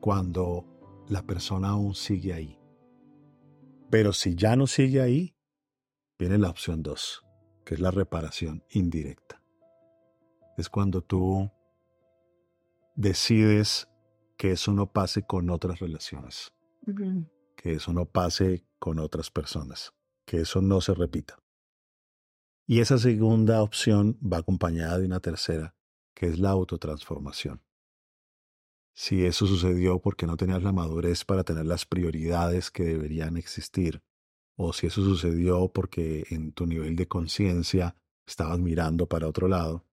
cuando 0.00 0.64
la 1.06 1.22
persona 1.22 1.68
aún 1.68 1.94
sigue 1.94 2.32
ahí. 2.32 2.58
Pero 3.90 4.14
si 4.14 4.34
ya 4.34 4.56
no 4.56 4.66
sigue 4.66 5.02
ahí, 5.02 5.36
viene 6.18 6.38
la 6.38 6.48
opción 6.48 6.82
2, 6.82 7.26
que 7.66 7.74
es 7.74 7.80
la 7.80 7.90
reparación 7.90 8.64
indirecta. 8.70 9.42
Es 10.56 10.70
cuando 10.70 11.02
tú 11.02 11.50
decides 12.94 13.89
que 14.40 14.52
eso 14.52 14.72
no 14.72 14.90
pase 14.90 15.26
con 15.26 15.50
otras 15.50 15.80
relaciones, 15.80 16.54
que 17.56 17.74
eso 17.74 17.92
no 17.92 18.06
pase 18.06 18.64
con 18.78 18.98
otras 18.98 19.30
personas, 19.30 19.92
que 20.24 20.40
eso 20.40 20.62
no 20.62 20.80
se 20.80 20.94
repita. 20.94 21.38
Y 22.66 22.80
esa 22.80 22.96
segunda 22.96 23.62
opción 23.62 24.18
va 24.22 24.38
acompañada 24.38 24.98
de 24.98 25.04
una 25.04 25.20
tercera, 25.20 25.74
que 26.14 26.24
es 26.24 26.38
la 26.38 26.48
autotransformación. 26.52 27.60
Si 28.94 29.26
eso 29.26 29.46
sucedió 29.46 30.00
porque 30.00 30.26
no 30.26 30.38
tenías 30.38 30.62
la 30.62 30.72
madurez 30.72 31.26
para 31.26 31.44
tener 31.44 31.66
las 31.66 31.84
prioridades 31.84 32.70
que 32.70 32.84
deberían 32.84 33.36
existir, 33.36 34.02
o 34.56 34.72
si 34.72 34.86
eso 34.86 35.02
sucedió 35.02 35.70
porque 35.70 36.24
en 36.30 36.52
tu 36.52 36.64
nivel 36.64 36.96
de 36.96 37.06
conciencia 37.06 37.94
estabas 38.26 38.58
mirando 38.58 39.06
para 39.06 39.28
otro 39.28 39.48
lado, 39.48 39.84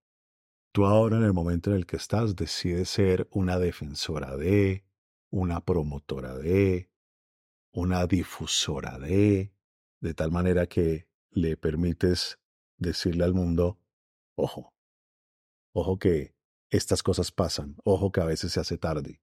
tú 0.77 0.85
ahora 0.85 1.17
en 1.17 1.23
el 1.23 1.33
momento 1.33 1.71
en 1.71 1.77
el 1.77 1.87
que 1.87 1.95
estás 1.95 2.35
decides 2.35 2.89
ser 2.89 3.27
una 3.31 3.57
defensora 3.57 4.37
de, 4.37 4.85
una 5.31 5.59
promotora 5.59 6.37
de, 6.37 6.91
una 7.71 8.05
difusora 8.05 8.99
de, 8.99 9.51
de 10.01 10.13
tal 10.13 10.29
manera 10.29 10.67
que 10.67 11.07
le 11.31 11.57
permites 11.57 12.37
decirle 12.77 13.23
al 13.23 13.33
mundo, 13.33 13.79
ojo, 14.35 14.75
ojo 15.73 15.97
que 15.97 16.35
estas 16.69 17.01
cosas 17.01 17.31
pasan. 17.31 17.77
Ojo 17.83 18.11
que 18.11 18.21
a 18.21 18.25
veces 18.25 18.51
se 18.51 18.59
hace 18.59 18.77
tarde. 18.77 19.19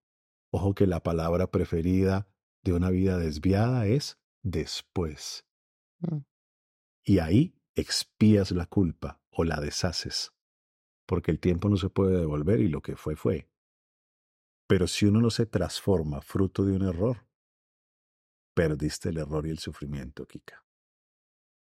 Ojo 0.50 0.75
que 0.75 0.88
la 0.88 1.04
palabra 1.04 1.52
preferida 1.52 2.26
de 2.64 2.73
una 2.73 2.90
vida 2.90 3.16
desviada 3.16 3.87
es 3.87 4.18
después. 4.42 5.46
Mm. 6.00 6.18
Y 7.04 7.20
ahí 7.20 7.54
expías 7.76 8.50
la 8.50 8.66
culpa 8.66 9.20
o 9.30 9.44
la 9.44 9.61
deshaces, 9.61 10.32
porque 11.06 11.30
el 11.30 11.40
tiempo 11.40 11.68
no 11.68 11.76
se 11.76 11.90
puede 11.90 12.18
devolver 12.18 12.61
y 12.61 12.68
lo 12.68 12.80
que 12.80 12.96
fue 12.96 13.16
fue. 13.16 13.49
Pero 14.66 14.87
si 14.87 15.06
uno 15.06 15.20
no 15.20 15.30
se 15.30 15.46
transforma 15.46 16.20
fruto 16.20 16.64
de 16.64 16.73
un 16.73 16.82
error, 16.82 17.26
perdiste 18.54 19.11
el 19.11 19.18
error 19.18 19.46
y 19.46 19.50
el 19.50 19.58
sufrimiento, 19.58 20.26
Kika. 20.26 20.64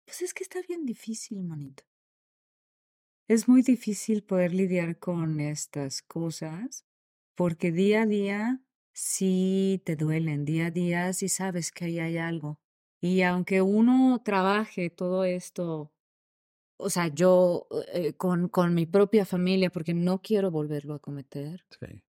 Pues 0.05 0.21
es 0.21 0.33
que 0.33 0.43
está 0.43 0.59
bien 0.67 0.85
difícil, 0.85 1.43
manito. 1.43 1.83
Es 3.27 3.47
muy 3.47 3.61
difícil 3.61 4.23
poder 4.23 4.53
lidiar 4.53 4.97
con 4.97 5.39
estas 5.39 6.01
cosas 6.01 6.83
porque 7.35 7.71
día 7.71 8.01
a 8.01 8.05
día 8.07 8.61
sí 8.91 9.81
te 9.85 9.95
duelen, 9.95 10.45
día 10.45 10.65
a 10.65 10.71
día 10.71 11.13
sí 11.13 11.29
sabes 11.29 11.71
que 11.71 11.85
ahí 11.85 11.99
hay 11.99 12.17
algo. 12.17 12.59
Y 12.99 13.21
aunque 13.21 13.61
uno 13.61 14.19
trabaje 14.25 14.89
todo 14.89 15.23
esto, 15.23 15.93
o 16.79 16.89
sea, 16.89 17.07
yo 17.07 17.67
eh, 17.93 18.13
con, 18.13 18.47
con 18.47 18.73
mi 18.73 18.85
propia 18.85 19.25
familia, 19.25 19.69
porque 19.69 19.93
no 19.93 20.21
quiero 20.21 20.49
volverlo 20.49 20.93
a 20.93 20.99
cometer. 20.99 21.65
Sí. 21.77 22.01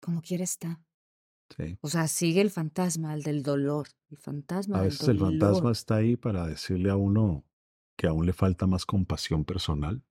Como 0.00 0.22
quiera 0.22 0.44
está. 0.44 0.80
Sí. 1.56 1.76
O 1.80 1.88
sea, 1.88 2.06
sigue 2.06 2.40
el 2.40 2.50
fantasma, 2.50 3.12
el 3.12 3.24
del 3.24 3.42
dolor. 3.42 3.88
El 4.10 4.18
fantasma 4.18 4.78
a 4.78 4.82
veces 4.82 5.08
el 5.08 5.18
fantasma 5.18 5.72
está 5.72 5.96
ahí 5.96 6.16
para 6.16 6.46
decirle 6.46 6.90
a 6.90 6.96
uno, 6.96 7.44
que 7.96 8.06
aún 8.06 8.26
le 8.26 8.32
falta 8.32 8.68
más 8.68 8.86
compasión 8.86 9.44
personal 9.44 10.04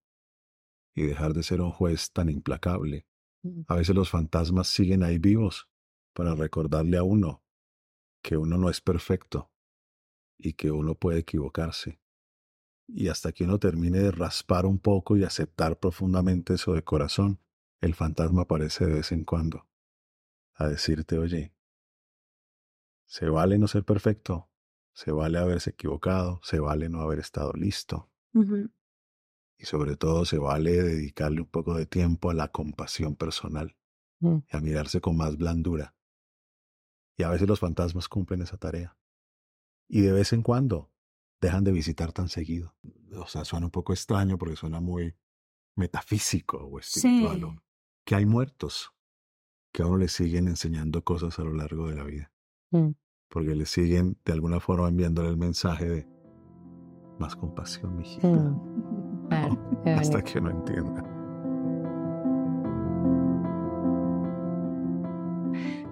y 0.93 1.03
dejar 1.03 1.33
de 1.33 1.43
ser 1.43 1.61
un 1.61 1.71
juez 1.71 2.11
tan 2.11 2.29
implacable. 2.29 3.07
Mm. 3.43 3.61
A 3.67 3.75
veces 3.75 3.95
los 3.95 4.09
fantasmas 4.09 4.67
siguen 4.67 5.03
ahí 5.03 5.17
vivos 5.17 5.69
para 6.13 6.35
recordarle 6.35 6.97
a 6.97 7.03
uno 7.03 7.43
que 8.21 8.35
uno 8.35 8.57
no 8.57 8.69
es 8.69 8.81
perfecto 8.81 9.49
y 10.37 10.53
que 10.53 10.71
uno 10.71 10.95
puede 10.95 11.19
equivocarse. 11.19 12.01
Y 12.93 13.07
hasta 13.09 13.31
que 13.31 13.43
uno 13.43 13.59
termine 13.59 13.99
de 13.99 14.11
raspar 14.11 14.65
un 14.65 14.79
poco 14.79 15.15
y 15.15 15.23
aceptar 15.23 15.77
profundamente 15.79 16.55
eso 16.55 16.73
de 16.73 16.83
corazón, 16.83 17.39
el 17.81 17.93
fantasma 17.93 18.43
aparece 18.43 18.85
de 18.85 18.95
vez 18.95 19.11
en 19.11 19.23
cuando 19.23 19.67
a 20.55 20.67
decirte, 20.67 21.17
oye, 21.17 21.53
se 23.05 23.29
vale 23.29 23.57
no 23.57 23.67
ser 23.67 23.85
perfecto, 23.85 24.49
se 24.93 25.11
vale 25.11 25.39
haberse 25.39 25.71
equivocado, 25.71 26.41
se 26.43 26.59
vale 26.59 26.89
no 26.89 27.01
haber 27.01 27.19
estado 27.19 27.53
listo. 27.53 28.11
Y 29.57 29.65
sobre 29.65 29.95
todo 29.95 30.25
se 30.25 30.37
vale 30.37 30.71
dedicarle 30.71 31.41
un 31.41 31.47
poco 31.47 31.73
de 31.73 31.85
tiempo 31.85 32.29
a 32.29 32.33
la 32.33 32.49
compasión 32.49 33.15
personal 33.15 33.77
mm. 34.19 34.37
y 34.51 34.57
a 34.57 34.59
mirarse 34.59 35.01
con 35.01 35.17
más 35.17 35.37
blandura. 35.37 35.95
Y 37.17 37.23
a 37.23 37.29
veces 37.29 37.47
los 37.47 37.59
fantasmas 37.59 38.07
cumplen 38.07 38.41
esa 38.41 38.57
tarea. 38.57 38.97
Y 39.87 40.01
de 40.01 40.11
vez 40.11 40.33
en 40.33 40.43
cuando 40.43 40.91
dejan 41.41 41.63
de 41.63 41.71
visitar 41.71 42.11
tan 42.11 42.29
seguido. 42.29 42.75
o 43.15 43.27
sea, 43.27 43.45
suena 43.45 43.67
un 43.67 43.71
poco 43.71 43.93
extraño 43.93 44.37
porque 44.37 44.55
suena 44.55 44.79
muy 44.79 45.15
metafísico 45.75 46.57
o 46.57 46.79
espiritual, 46.79 47.61
que 48.05 48.15
hay 48.15 48.25
muertos 48.25 48.91
que 49.71 49.83
a 49.83 49.85
uno 49.85 49.97
le 49.97 50.07
siguen 50.07 50.47
enseñando 50.47 51.03
cosas 51.03 51.39
a 51.39 51.43
lo 51.43 51.53
largo 51.53 51.87
de 51.87 51.95
la 51.95 52.03
vida. 52.03 52.31
Mm. 52.71 52.89
Porque 53.29 53.55
le 53.55 53.65
siguen 53.65 54.17
de 54.25 54.33
alguna 54.33 54.59
forma 54.59 54.87
enviándole 54.89 55.29
el 55.29 55.37
mensaje 55.37 55.87
de 55.87 56.07
más 57.19 57.35
compasión, 57.35 57.97
mijita. 57.97 58.27
Mm. 58.27 59.29
hasta 59.97 60.23
que 60.23 60.41
no 60.41 60.49
entienda. 60.49 61.18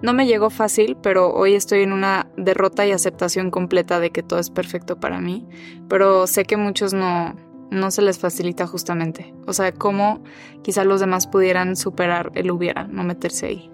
No 0.00 0.12
me 0.12 0.26
llegó 0.26 0.48
fácil, 0.50 0.96
pero 1.02 1.32
hoy 1.34 1.54
estoy 1.54 1.82
en 1.82 1.92
una 1.92 2.28
derrota 2.36 2.86
y 2.86 2.92
aceptación 2.92 3.50
completa 3.50 3.98
de 3.98 4.10
que 4.10 4.22
todo 4.22 4.38
es 4.38 4.50
perfecto 4.50 5.00
para 5.00 5.20
mí, 5.20 5.48
pero 5.88 6.28
sé 6.28 6.44
que 6.44 6.56
muchos 6.56 6.94
no, 6.94 7.34
no 7.70 7.90
se 7.90 8.02
les 8.02 8.18
facilita 8.18 8.66
justamente. 8.66 9.34
O 9.46 9.52
sea, 9.52 9.72
cómo 9.72 10.22
quizá 10.62 10.84
los 10.84 11.00
demás 11.00 11.26
pudieran 11.26 11.74
superar 11.74 12.30
el 12.34 12.50
hubiera, 12.50 12.84
no 12.84 13.02
meterse 13.02 13.46
ahí. 13.46 13.70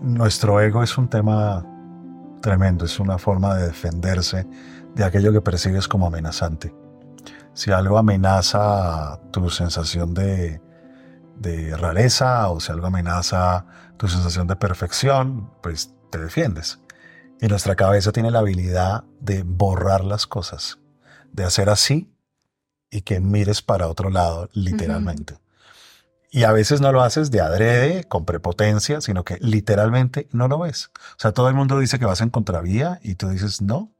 Nuestro 0.00 0.60
ego 0.60 0.82
es 0.82 0.96
un 0.96 1.08
tema 1.08 1.64
tremendo, 2.40 2.86
es 2.86 2.98
una 2.98 3.18
forma 3.18 3.56
de 3.56 3.66
defenderse 3.66 4.46
de 4.94 5.04
aquello 5.04 5.32
que 5.32 5.40
percibes 5.40 5.86
como 5.86 6.06
amenazante. 6.06 6.74
Si 7.52 7.70
algo 7.72 7.98
amenaza 7.98 9.20
tu 9.32 9.50
sensación 9.50 10.14
de, 10.14 10.60
de 11.36 11.76
rareza 11.76 12.48
o 12.50 12.60
si 12.60 12.72
algo 12.72 12.86
amenaza 12.86 13.66
tu 13.98 14.08
sensación 14.08 14.46
de 14.46 14.56
perfección, 14.56 15.52
pues 15.62 15.92
te 16.10 16.18
defiendes. 16.18 16.78
Y 17.40 17.48
nuestra 17.48 17.76
cabeza 17.76 18.12
tiene 18.12 18.30
la 18.30 18.38
habilidad 18.38 19.04
de 19.20 19.42
borrar 19.42 20.04
las 20.04 20.26
cosas, 20.26 20.78
de 21.32 21.44
hacer 21.44 21.68
así 21.68 22.10
y 22.90 23.02
que 23.02 23.20
mires 23.20 23.60
para 23.60 23.88
otro 23.88 24.10
lado, 24.10 24.48
literalmente. 24.52 25.38
Y 26.30 26.44
a 26.44 26.52
veces 26.52 26.80
no 26.80 26.92
lo 26.92 27.02
haces 27.02 27.30
de 27.30 27.40
adrede, 27.40 28.04
con 28.04 28.24
prepotencia, 28.24 29.00
sino 29.00 29.24
que 29.24 29.38
literalmente 29.40 30.28
no 30.32 30.48
lo 30.48 30.58
ves. 30.58 30.90
O 30.94 31.18
sea, 31.18 31.32
todo 31.32 31.48
el 31.48 31.54
mundo 31.54 31.78
dice 31.78 31.98
que 31.98 32.04
vas 32.04 32.20
en 32.20 32.30
contravía 32.30 33.00
y 33.02 33.14
tú 33.14 33.28
dices 33.28 33.62
no. 33.62 33.92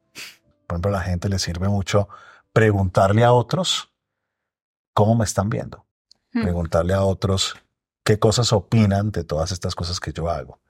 Por 0.67 0.77
ejemplo, 0.77 0.91
a 0.91 0.99
la 0.99 1.05
gente 1.05 1.29
le 1.29 1.39
sirve 1.39 1.69
mucho 1.69 2.09
preguntarle 2.53 3.25
a 3.25 3.33
otros 3.33 3.93
cómo 4.93 5.15
me 5.15 5.25
están 5.25 5.49
viendo. 5.49 5.87
Preguntarle 6.33 6.93
a 6.93 7.03
otros 7.03 7.57
qué 8.09 8.19
cosas 8.19 8.55
opinan 8.55 9.11
de 9.11 9.23
todas 9.23 9.53
estas 9.53 9.75
cosas 9.75 10.01
que 10.01 10.15
yo 10.15 10.31
hago. 10.31 10.61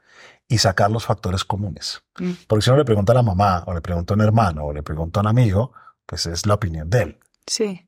Y 0.48 0.58
sacar 0.58 0.90
los 0.90 1.04
factores 1.04 1.44
comunes. 1.44 2.02
Hmm. 2.18 2.32
Porque 2.48 2.64
si 2.64 2.70
uno 2.70 2.78
le 2.78 2.84
pregunta 2.84 3.12
a 3.12 3.14
la 3.14 3.22
mamá, 3.22 3.62
o 3.64 3.72
le 3.72 3.80
pregunta 3.80 4.12
a 4.12 4.16
un 4.16 4.22
hermano, 4.22 4.64
o 4.64 4.72
le 4.72 4.82
pregunta 4.82 5.20
a 5.20 5.22
un 5.22 5.28
amigo, 5.28 5.72
pues 6.04 6.26
es 6.26 6.46
la 6.46 6.54
opinión 6.54 6.90
de 6.90 7.02
él. 7.02 7.18
Sí. 7.46 7.87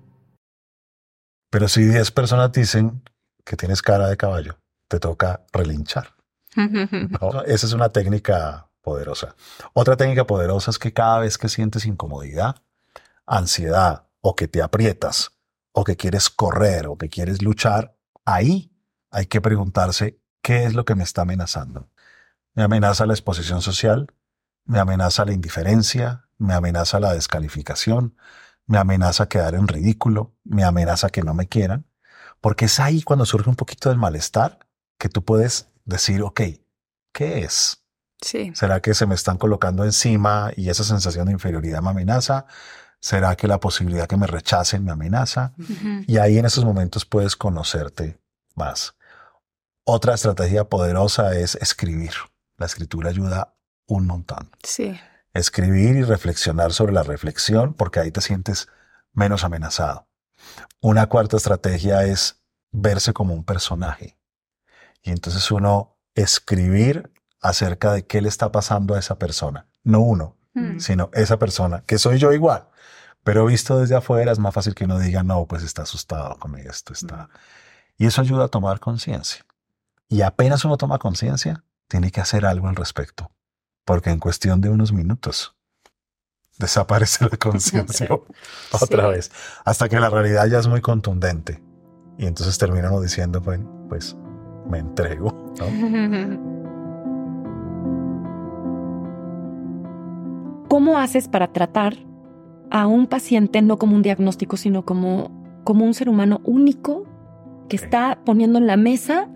Pero 1.51 1.67
si 1.67 1.83
10 1.83 2.11
personas 2.11 2.51
dicen 2.51 3.03
que 3.45 3.57
tienes 3.57 3.81
cara 3.81 4.07
de 4.07 4.17
caballo, 4.17 4.57
te 4.87 4.99
toca 4.99 5.45
relinchar. 5.51 6.15
Esa 7.45 7.67
es 7.67 7.73
una 7.73 7.89
técnica 7.89 8.69
poderosa. 8.81 9.35
Otra 9.73 9.97
técnica 9.97 10.25
poderosa 10.25 10.71
es 10.71 10.79
que 10.79 10.93
cada 10.93 11.19
vez 11.19 11.37
que 11.37 11.49
sientes 11.49 11.85
incomodidad, 11.85 12.55
ansiedad 13.25 14.07
o 14.21 14.35
que 14.35 14.47
te 14.47 14.61
aprietas 14.61 15.31
o 15.73 15.83
que 15.83 15.97
quieres 15.97 16.29
correr 16.29 16.87
o 16.87 16.97
que 16.97 17.09
quieres 17.09 17.41
luchar, 17.41 17.97
ahí 18.25 18.71
hay 19.11 19.25
que 19.25 19.41
preguntarse 19.41 20.19
qué 20.41 20.63
es 20.63 20.73
lo 20.73 20.85
que 20.85 20.95
me 20.95 21.03
está 21.03 21.23
amenazando. 21.23 21.89
¿Me 22.53 22.63
amenaza 22.63 23.05
la 23.05 23.13
exposición 23.13 23.61
social? 23.61 24.07
¿Me 24.65 24.79
amenaza 24.79 25.25
la 25.25 25.33
indiferencia? 25.33 26.29
¿Me 26.37 26.53
amenaza 26.53 26.99
la 26.99 27.13
descalificación? 27.13 28.15
Me 28.67 28.77
amenaza 28.77 29.27
quedar 29.27 29.55
en 29.55 29.67
ridículo, 29.67 30.33
me 30.43 30.63
amenaza 30.63 31.09
que 31.09 31.21
no 31.21 31.33
me 31.33 31.47
quieran, 31.47 31.85
porque 32.39 32.65
es 32.65 32.79
ahí 32.79 33.01
cuando 33.01 33.25
surge 33.25 33.49
un 33.49 33.55
poquito 33.55 33.89
del 33.89 33.97
malestar 33.97 34.59
que 34.97 35.09
tú 35.09 35.23
puedes 35.23 35.67
decir, 35.85 36.21
ok, 36.21 36.41
¿qué 37.13 37.39
es? 37.39 37.83
Sí. 38.21 38.51
¿Será 38.55 38.81
que 38.81 38.93
se 38.93 39.05
me 39.05 39.15
están 39.15 39.37
colocando 39.37 39.83
encima 39.83 40.51
y 40.55 40.69
esa 40.69 40.83
sensación 40.83 41.25
de 41.25 41.33
inferioridad 41.33 41.81
me 41.81 41.89
amenaza? 41.89 42.45
¿Será 42.99 43.35
que 43.35 43.47
la 43.47 43.59
posibilidad 43.59 44.07
que 44.07 44.17
me 44.17 44.27
rechacen 44.27 44.85
me 44.85 44.91
amenaza? 44.91 45.53
Y 46.05 46.17
ahí 46.17 46.37
en 46.37 46.45
esos 46.45 46.63
momentos 46.63 47.03
puedes 47.03 47.35
conocerte 47.35 48.19
más. 48.53 48.95
Otra 49.83 50.13
estrategia 50.13 50.65
poderosa 50.65 51.35
es 51.35 51.55
escribir. 51.55 52.13
La 52.57 52.67
escritura 52.67 53.09
ayuda 53.09 53.55
un 53.87 54.05
montón. 54.05 54.51
Sí 54.63 54.99
escribir 55.33 55.95
y 55.95 56.03
reflexionar 56.03 56.73
sobre 56.73 56.93
la 56.93 57.03
reflexión, 57.03 57.73
porque 57.73 57.99
ahí 57.99 58.11
te 58.11 58.21
sientes 58.21 58.67
menos 59.13 59.43
amenazado. 59.43 60.07
Una 60.81 61.07
cuarta 61.07 61.37
estrategia 61.37 62.03
es 62.03 62.41
verse 62.71 63.13
como 63.13 63.33
un 63.33 63.43
personaje. 63.43 64.17
Y 65.03 65.11
entonces 65.11 65.49
uno 65.51 65.97
escribir 66.15 67.11
acerca 67.41 67.93
de 67.93 68.05
qué 68.05 68.21
le 68.21 68.29
está 68.29 68.51
pasando 68.51 68.95
a 68.95 68.99
esa 68.99 69.17
persona. 69.17 69.67
No 69.83 70.01
uno, 70.01 70.37
hmm. 70.53 70.79
sino 70.79 71.09
esa 71.13 71.39
persona, 71.39 71.83
que 71.85 71.97
soy 71.97 72.17
yo 72.19 72.33
igual. 72.33 72.67
Pero 73.23 73.45
visto 73.45 73.79
desde 73.79 73.95
afuera 73.95 74.31
es 74.31 74.39
más 74.39 74.53
fácil 74.53 74.75
que 74.75 74.85
uno 74.85 74.99
diga, 74.99 75.23
no, 75.23 75.45
pues 75.45 75.63
está 75.63 75.83
asustado 75.83 76.37
con 76.37 76.57
esto, 76.57 76.93
está. 76.93 77.23
Hmm. 77.23 77.29
Y 77.97 78.05
eso 78.07 78.21
ayuda 78.21 78.45
a 78.45 78.49
tomar 78.49 78.79
conciencia. 78.79 79.45
Y 80.07 80.23
apenas 80.23 80.65
uno 80.65 80.77
toma 80.77 80.97
conciencia, 80.97 81.63
tiene 81.87 82.11
que 82.11 82.19
hacer 82.19 82.45
algo 82.45 82.67
al 82.67 82.75
respecto 82.75 83.31
porque 83.85 84.09
en 84.09 84.19
cuestión 84.19 84.61
de 84.61 84.69
unos 84.69 84.91
minutos 84.91 85.55
desaparece 86.57 87.25
la 87.29 87.37
conciencia 87.37 88.07
otra 88.81 89.07
vez, 89.07 89.31
hasta 89.65 89.89
que 89.89 89.99
la 89.99 90.09
realidad 90.09 90.47
ya 90.47 90.59
es 90.59 90.67
muy 90.67 90.81
contundente. 90.81 91.61
Y 92.17 92.25
entonces 92.27 92.57
terminamos 92.57 93.01
diciendo, 93.01 93.41
bueno, 93.41 93.87
pues 93.89 94.15
me 94.69 94.79
entrego. 94.79 95.29
¿Cómo 100.69 100.97
haces 100.97 101.27
para 101.27 101.51
tratar 101.51 101.97
a 102.69 102.87
un 102.87 103.07
paciente 103.07 103.61
no 103.61 103.77
como 103.77 103.95
un 103.95 104.01
diagnóstico, 104.01 104.55
sino 104.55 104.85
como, 104.85 105.29
como 105.65 105.83
un 105.85 105.93
ser 105.93 106.07
humano 106.07 106.39
único 106.45 107.05
que 107.67 107.75
está 107.75 108.19
poniendo 108.23 108.57
en 108.57 108.67
la 108.67 108.77
mesa 108.77 109.27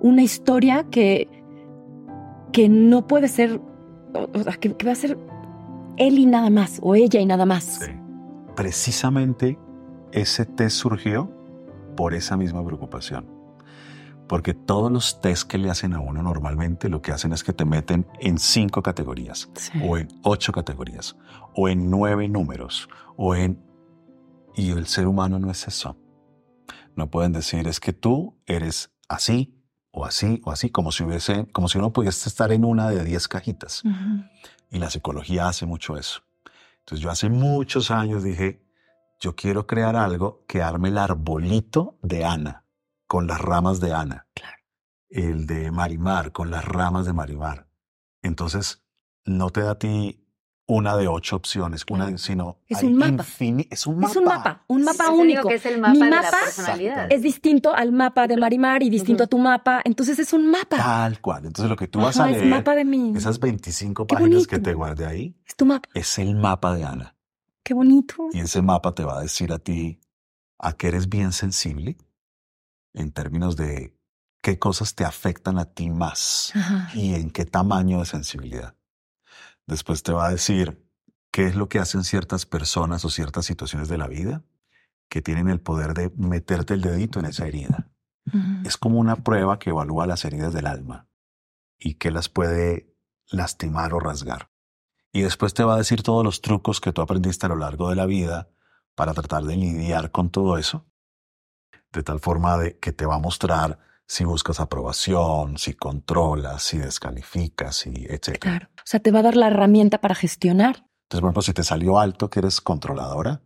una 0.00 0.22
historia 0.22 0.86
que, 0.90 1.28
que 2.52 2.68
no 2.68 3.08
puede 3.08 3.26
ser 3.26 3.60
que, 4.60 4.86
va 4.86 4.92
a 4.92 4.96
ser 4.96 5.18
él 5.96 6.18
y 6.18 6.26
nada 6.26 6.50
más, 6.50 6.78
o 6.82 6.94
ella 6.94 7.20
y 7.20 7.26
nada 7.26 7.46
más. 7.46 7.80
Precisamente 8.56 9.58
ese 10.12 10.46
test 10.46 10.76
surgió 10.76 11.30
por 11.96 12.14
esa 12.14 12.36
misma 12.36 12.64
preocupación. 12.64 13.32
Porque 14.28 14.54
todos 14.54 14.90
los 14.90 15.20
test 15.20 15.48
que 15.48 15.58
le 15.58 15.70
hacen 15.70 15.92
a 15.92 16.00
uno 16.00 16.22
normalmente 16.22 16.88
lo 16.88 17.02
que 17.02 17.12
hacen 17.12 17.32
es 17.32 17.44
que 17.44 17.52
te 17.52 17.64
meten 17.64 18.06
en 18.20 18.38
cinco 18.38 18.82
categorías, 18.82 19.50
o 19.86 19.98
en 19.98 20.08
ocho 20.22 20.50
categorías, 20.50 21.16
o 21.54 21.68
en 21.68 21.90
nueve 21.90 22.28
números, 22.28 22.88
o 23.16 23.34
en... 23.34 23.62
Y 24.56 24.70
el 24.70 24.86
ser 24.86 25.08
humano 25.08 25.38
no 25.38 25.50
es 25.50 25.66
eso. 25.68 25.96
No 26.96 27.10
pueden 27.10 27.32
decir, 27.32 27.66
es 27.68 27.80
que 27.80 27.92
tú 27.92 28.38
eres 28.46 28.92
así, 29.08 29.54
o 29.94 30.04
así, 30.04 30.42
o 30.44 30.50
así, 30.50 30.70
como 30.70 30.90
si 30.90 31.04
hubiese, 31.04 31.46
como 31.52 31.68
si 31.68 31.78
uno 31.78 31.92
pudiese 31.92 32.28
estar 32.28 32.50
en 32.50 32.64
una 32.64 32.90
de 32.90 33.04
diez 33.04 33.28
cajitas. 33.28 33.82
Y 34.70 34.78
la 34.78 34.90
psicología 34.90 35.46
hace 35.46 35.66
mucho 35.66 35.96
eso. 35.96 36.22
Entonces 36.80 37.00
yo 37.00 37.10
hace 37.10 37.30
muchos 37.30 37.92
años 37.92 38.24
dije, 38.24 38.60
yo 39.20 39.36
quiero 39.36 39.66
crear 39.68 39.94
algo 39.94 40.44
que 40.48 40.62
arme 40.62 40.88
el 40.88 40.98
arbolito 40.98 41.96
de 42.02 42.24
Ana, 42.24 42.64
con 43.06 43.28
las 43.28 43.40
ramas 43.40 43.78
de 43.80 43.94
Ana. 43.94 44.26
El 45.08 45.46
de 45.46 45.70
Marimar, 45.70 46.32
con 46.32 46.50
las 46.50 46.64
ramas 46.64 47.06
de 47.06 47.12
Marimar. 47.12 47.68
Entonces, 48.20 48.82
no 49.24 49.50
te 49.50 49.60
da 49.60 49.72
a 49.72 49.78
ti 49.78 50.23
una 50.66 50.96
de 50.96 51.08
ocho 51.08 51.36
opciones, 51.36 51.84
una 51.90 52.16
sino 52.16 52.58
es 52.68 52.82
un 52.82 52.96
mapa. 52.96 53.24
es 53.70 53.86
un 53.86 53.98
mapa. 53.98 54.10
Es 54.10 54.16
un 54.16 54.24
mapa, 54.24 54.64
un 54.66 54.82
mapa 54.82 55.10
único. 55.10 55.48
Que 55.48 55.56
es 55.56 55.66
el 55.66 55.80
mapa 55.80 55.92
Mi 55.92 55.98
mapa 55.98 56.30
personalidad. 56.42 57.12
es 57.12 57.22
distinto 57.22 57.74
al 57.74 57.92
mapa 57.92 58.26
de 58.26 58.36
Marimar 58.36 58.82
y 58.82 58.88
distinto 58.88 59.24
a 59.24 59.26
tu 59.26 59.38
mapa, 59.38 59.82
entonces 59.84 60.18
es 60.18 60.32
un 60.32 60.50
mapa. 60.50 60.76
Tal 60.76 61.20
cual. 61.20 61.44
Entonces 61.46 61.68
lo 61.68 61.76
que 61.76 61.86
tú 61.88 62.00
vas 62.00 62.18
a 62.18 62.26
leer, 62.26 62.44
es 62.44 62.48
mapa 62.48 62.74
de 62.74 62.84
mí. 62.84 63.12
esas 63.16 63.38
25 63.38 64.06
páginas 64.06 64.46
que 64.46 64.58
te 64.58 64.72
guardé 64.72 65.06
ahí, 65.06 65.36
es 65.46 65.54
tu 65.54 65.66
mapa. 65.66 65.88
Es 65.94 66.18
el 66.18 66.34
mapa 66.34 66.74
de 66.74 66.84
Ana. 66.84 67.14
qué 67.62 67.74
bonito. 67.74 68.28
Y 68.32 68.40
ese 68.40 68.62
mapa 68.62 68.94
te 68.94 69.04
va 69.04 69.18
a 69.18 69.20
decir 69.22 69.52
a 69.52 69.58
ti 69.58 70.00
a 70.58 70.72
que 70.72 70.88
eres 70.88 71.08
bien 71.10 71.32
sensible 71.32 71.98
en 72.94 73.12
términos 73.12 73.56
de 73.56 73.94
qué 74.40 74.58
cosas 74.58 74.94
te 74.94 75.04
afectan 75.04 75.58
a 75.58 75.66
ti 75.66 75.90
más 75.90 76.52
y 76.94 77.14
en 77.14 77.30
qué 77.30 77.44
tamaño 77.44 77.98
de 78.00 78.06
sensibilidad. 78.06 78.74
Después 79.66 80.02
te 80.02 80.12
va 80.12 80.26
a 80.26 80.30
decir 80.30 80.86
qué 81.30 81.46
es 81.46 81.56
lo 81.56 81.68
que 81.68 81.78
hacen 81.78 82.04
ciertas 82.04 82.46
personas 82.46 83.04
o 83.04 83.10
ciertas 83.10 83.46
situaciones 83.46 83.88
de 83.88 83.98
la 83.98 84.06
vida 84.06 84.44
que 85.08 85.22
tienen 85.22 85.48
el 85.48 85.60
poder 85.60 85.94
de 85.94 86.10
meterte 86.16 86.74
el 86.74 86.80
dedito 86.80 87.18
en 87.18 87.26
esa 87.26 87.46
herida. 87.46 87.90
Es 88.64 88.76
como 88.76 88.98
una 88.98 89.16
prueba 89.16 89.58
que 89.58 89.70
evalúa 89.70 90.06
las 90.06 90.24
heridas 90.24 90.52
del 90.52 90.66
alma 90.66 91.08
y 91.78 91.94
que 91.94 92.10
las 92.10 92.28
puede 92.28 92.94
lastimar 93.28 93.92
o 93.94 94.00
rasgar. 94.00 94.50
Y 95.12 95.20
después 95.20 95.54
te 95.54 95.62
va 95.62 95.74
a 95.74 95.78
decir 95.78 96.02
todos 96.02 96.24
los 96.24 96.40
trucos 96.40 96.80
que 96.80 96.92
tú 96.92 97.02
aprendiste 97.02 97.46
a 97.46 97.50
lo 97.50 97.56
largo 97.56 97.90
de 97.90 97.96
la 97.96 98.06
vida 98.06 98.48
para 98.94 99.14
tratar 99.14 99.44
de 99.44 99.56
lidiar 99.56 100.10
con 100.10 100.30
todo 100.30 100.58
eso, 100.58 100.86
de 101.92 102.02
tal 102.02 102.18
forma 102.18 102.56
de 102.58 102.78
que 102.78 102.92
te 102.92 103.06
va 103.06 103.16
a 103.16 103.20
mostrar 103.20 103.78
si 104.06 104.24
buscas 104.24 104.60
aprobación, 104.60 105.58
si 105.58 105.74
controlas, 105.74 106.62
si 106.62 106.78
descalificas, 106.78 107.86
y 107.86 108.06
etc. 108.06 108.38
Claro. 108.38 108.68
O 108.76 108.86
sea, 108.86 109.00
te 109.00 109.10
va 109.10 109.20
a 109.20 109.22
dar 109.22 109.36
la 109.36 109.48
herramienta 109.48 110.00
para 110.00 110.14
gestionar. 110.14 110.86
Entonces, 111.04 111.20
por 111.20 111.24
ejemplo, 111.28 111.42
si 111.42 111.52
te 111.52 111.64
salió 111.64 111.98
alto 111.98 112.30
que 112.30 112.40
eres 112.40 112.60
controladora 112.60 113.42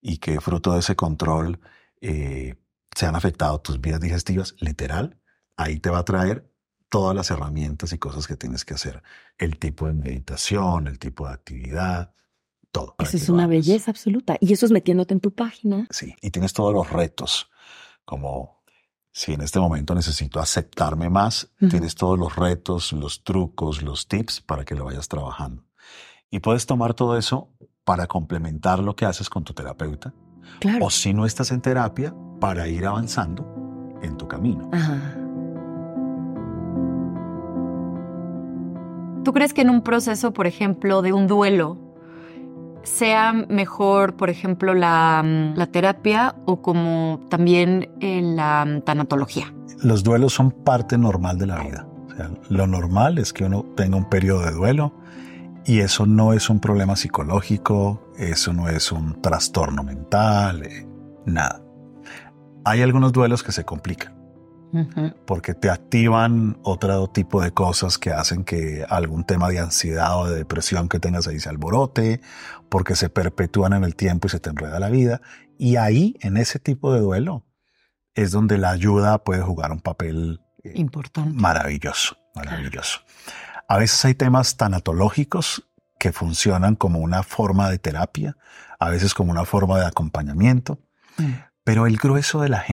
y 0.00 0.18
que 0.18 0.40
fruto 0.40 0.72
de 0.72 0.80
ese 0.80 0.96
control 0.96 1.60
eh, 2.00 2.56
se 2.94 3.06
han 3.06 3.16
afectado 3.16 3.60
tus 3.60 3.80
vías 3.80 4.00
digestivas, 4.00 4.54
literal, 4.60 5.18
ahí 5.56 5.80
te 5.80 5.90
va 5.90 5.98
a 5.98 6.04
traer 6.04 6.50
todas 6.88 7.16
las 7.16 7.30
herramientas 7.30 7.92
y 7.92 7.98
cosas 7.98 8.26
que 8.26 8.36
tienes 8.36 8.64
que 8.64 8.74
hacer. 8.74 9.02
El 9.38 9.58
tipo 9.58 9.86
de 9.86 9.94
meditación, 9.94 10.86
el 10.86 10.98
tipo 10.98 11.26
de 11.26 11.34
actividad, 11.34 12.14
todo. 12.70 12.94
Eso 12.98 13.16
es 13.16 13.28
una 13.28 13.46
belleza 13.46 13.90
absoluta. 13.90 14.36
Y 14.40 14.52
eso 14.52 14.66
es 14.66 14.72
metiéndote 14.72 15.14
en 15.14 15.20
tu 15.20 15.34
página. 15.34 15.86
Sí, 15.90 16.14
y 16.20 16.30
tienes 16.30 16.52
todos 16.52 16.72
los 16.72 16.90
retos, 16.90 17.50
como 18.04 18.63
si 19.16 19.32
en 19.32 19.42
este 19.42 19.60
momento 19.60 19.94
necesito 19.94 20.40
aceptarme 20.40 21.08
más, 21.08 21.48
tienes 21.70 21.94
todos 21.94 22.18
los 22.18 22.34
retos, 22.34 22.92
los 22.92 23.22
trucos, 23.22 23.80
los 23.80 24.08
tips 24.08 24.40
para 24.40 24.64
que 24.64 24.74
lo 24.74 24.86
vayas 24.86 25.06
trabajando. 25.06 25.62
Y 26.32 26.40
puedes 26.40 26.66
tomar 26.66 26.94
todo 26.94 27.16
eso 27.16 27.48
para 27.84 28.08
complementar 28.08 28.80
lo 28.80 28.96
que 28.96 29.06
haces 29.06 29.30
con 29.30 29.44
tu 29.44 29.54
terapeuta. 29.54 30.12
O 30.80 30.90
si 30.90 31.14
no 31.14 31.26
estás 31.26 31.52
en 31.52 31.60
terapia, 31.60 32.12
para 32.40 32.66
ir 32.66 32.86
avanzando 32.86 33.46
en 34.02 34.16
tu 34.16 34.26
camino. 34.26 34.68
¿Tú 39.24 39.32
crees 39.32 39.54
que 39.54 39.62
en 39.62 39.70
un 39.70 39.82
proceso, 39.82 40.32
por 40.32 40.48
ejemplo, 40.48 41.02
de 41.02 41.12
un 41.12 41.28
duelo, 41.28 41.78
sea 42.84 43.32
mejor, 43.32 44.16
por 44.16 44.30
ejemplo, 44.30 44.74
la, 44.74 45.22
mm, 45.24 45.56
la 45.56 45.66
terapia 45.66 46.36
o 46.46 46.62
como 46.62 47.20
también 47.28 47.90
en 48.00 48.36
la 48.36 48.64
mm, 48.64 48.82
tanatología? 48.82 49.52
Los 49.82 50.02
duelos 50.02 50.32
son 50.32 50.50
parte 50.50 50.96
normal 50.96 51.38
de 51.38 51.46
la 51.46 51.58
vida. 51.62 51.86
lo 52.48 52.68
normal 52.68 53.18
es 53.18 53.32
que 53.32 53.44
uno 53.44 53.64
tenga 53.74 53.96
un 53.96 54.08
periodo 54.08 54.44
de 54.44 54.52
duelo 54.52 54.94
y 55.66 55.80
eso 55.80 56.06
no 56.06 56.32
es 56.32 56.48
un 56.48 56.60
problema 56.60 56.94
psicológico, 56.94 58.12
eso 58.16 58.52
no 58.52 58.68
es 58.68 58.92
un 58.92 59.20
trastorno 59.20 59.82
mental, 59.82 60.62
eh, 60.62 60.86
nada. 61.26 61.60
Hay 62.64 62.82
algunos 62.82 63.12
duelos 63.12 63.42
que 63.42 63.50
se 63.50 63.64
complican 63.64 64.23
porque 65.26 65.54
te 65.54 65.70
activan 65.70 66.58
otro 66.62 67.08
tipo 67.08 67.42
de 67.42 67.52
cosas 67.52 67.98
que 67.98 68.10
hacen 68.10 68.44
que 68.44 68.84
algún 68.88 69.24
tema 69.24 69.48
de 69.48 69.58
ansiedad 69.58 70.18
o 70.18 70.26
de 70.26 70.36
depresión 70.36 70.88
que 70.88 70.98
tengas 70.98 71.28
ahí 71.28 71.38
se 71.40 71.48
alborote, 71.48 72.20
porque 72.68 72.96
se 72.96 73.08
perpetúan 73.08 73.72
en 73.72 73.84
el 73.84 73.94
tiempo 73.94 74.26
y 74.26 74.30
se 74.30 74.40
te 74.40 74.50
enreda 74.50 74.80
la 74.80 74.90
vida. 74.90 75.20
Y 75.58 75.76
ahí, 75.76 76.16
en 76.20 76.36
ese 76.36 76.58
tipo 76.58 76.92
de 76.92 77.00
duelo, 77.00 77.44
es 78.14 78.30
donde 78.30 78.58
la 78.58 78.70
ayuda 78.70 79.18
puede 79.18 79.42
jugar 79.42 79.72
un 79.72 79.80
papel 79.80 80.40
eh, 80.62 80.72
importante. 80.74 81.30
Maravilloso, 81.34 82.16
maravilloso. 82.34 83.00
A 83.68 83.78
veces 83.78 84.04
hay 84.04 84.14
temas 84.14 84.56
tanatológicos 84.56 85.66
que 85.98 86.12
funcionan 86.12 86.76
como 86.76 86.98
una 86.98 87.22
forma 87.22 87.70
de 87.70 87.78
terapia, 87.78 88.36
a 88.78 88.90
veces 88.90 89.14
como 89.14 89.30
una 89.30 89.44
forma 89.44 89.78
de 89.78 89.86
acompañamiento, 89.86 90.78
mm. 91.16 91.32
pero 91.64 91.86
el 91.86 91.96
grueso 91.96 92.42
de 92.42 92.50
la 92.50 92.58
gente 92.58 92.73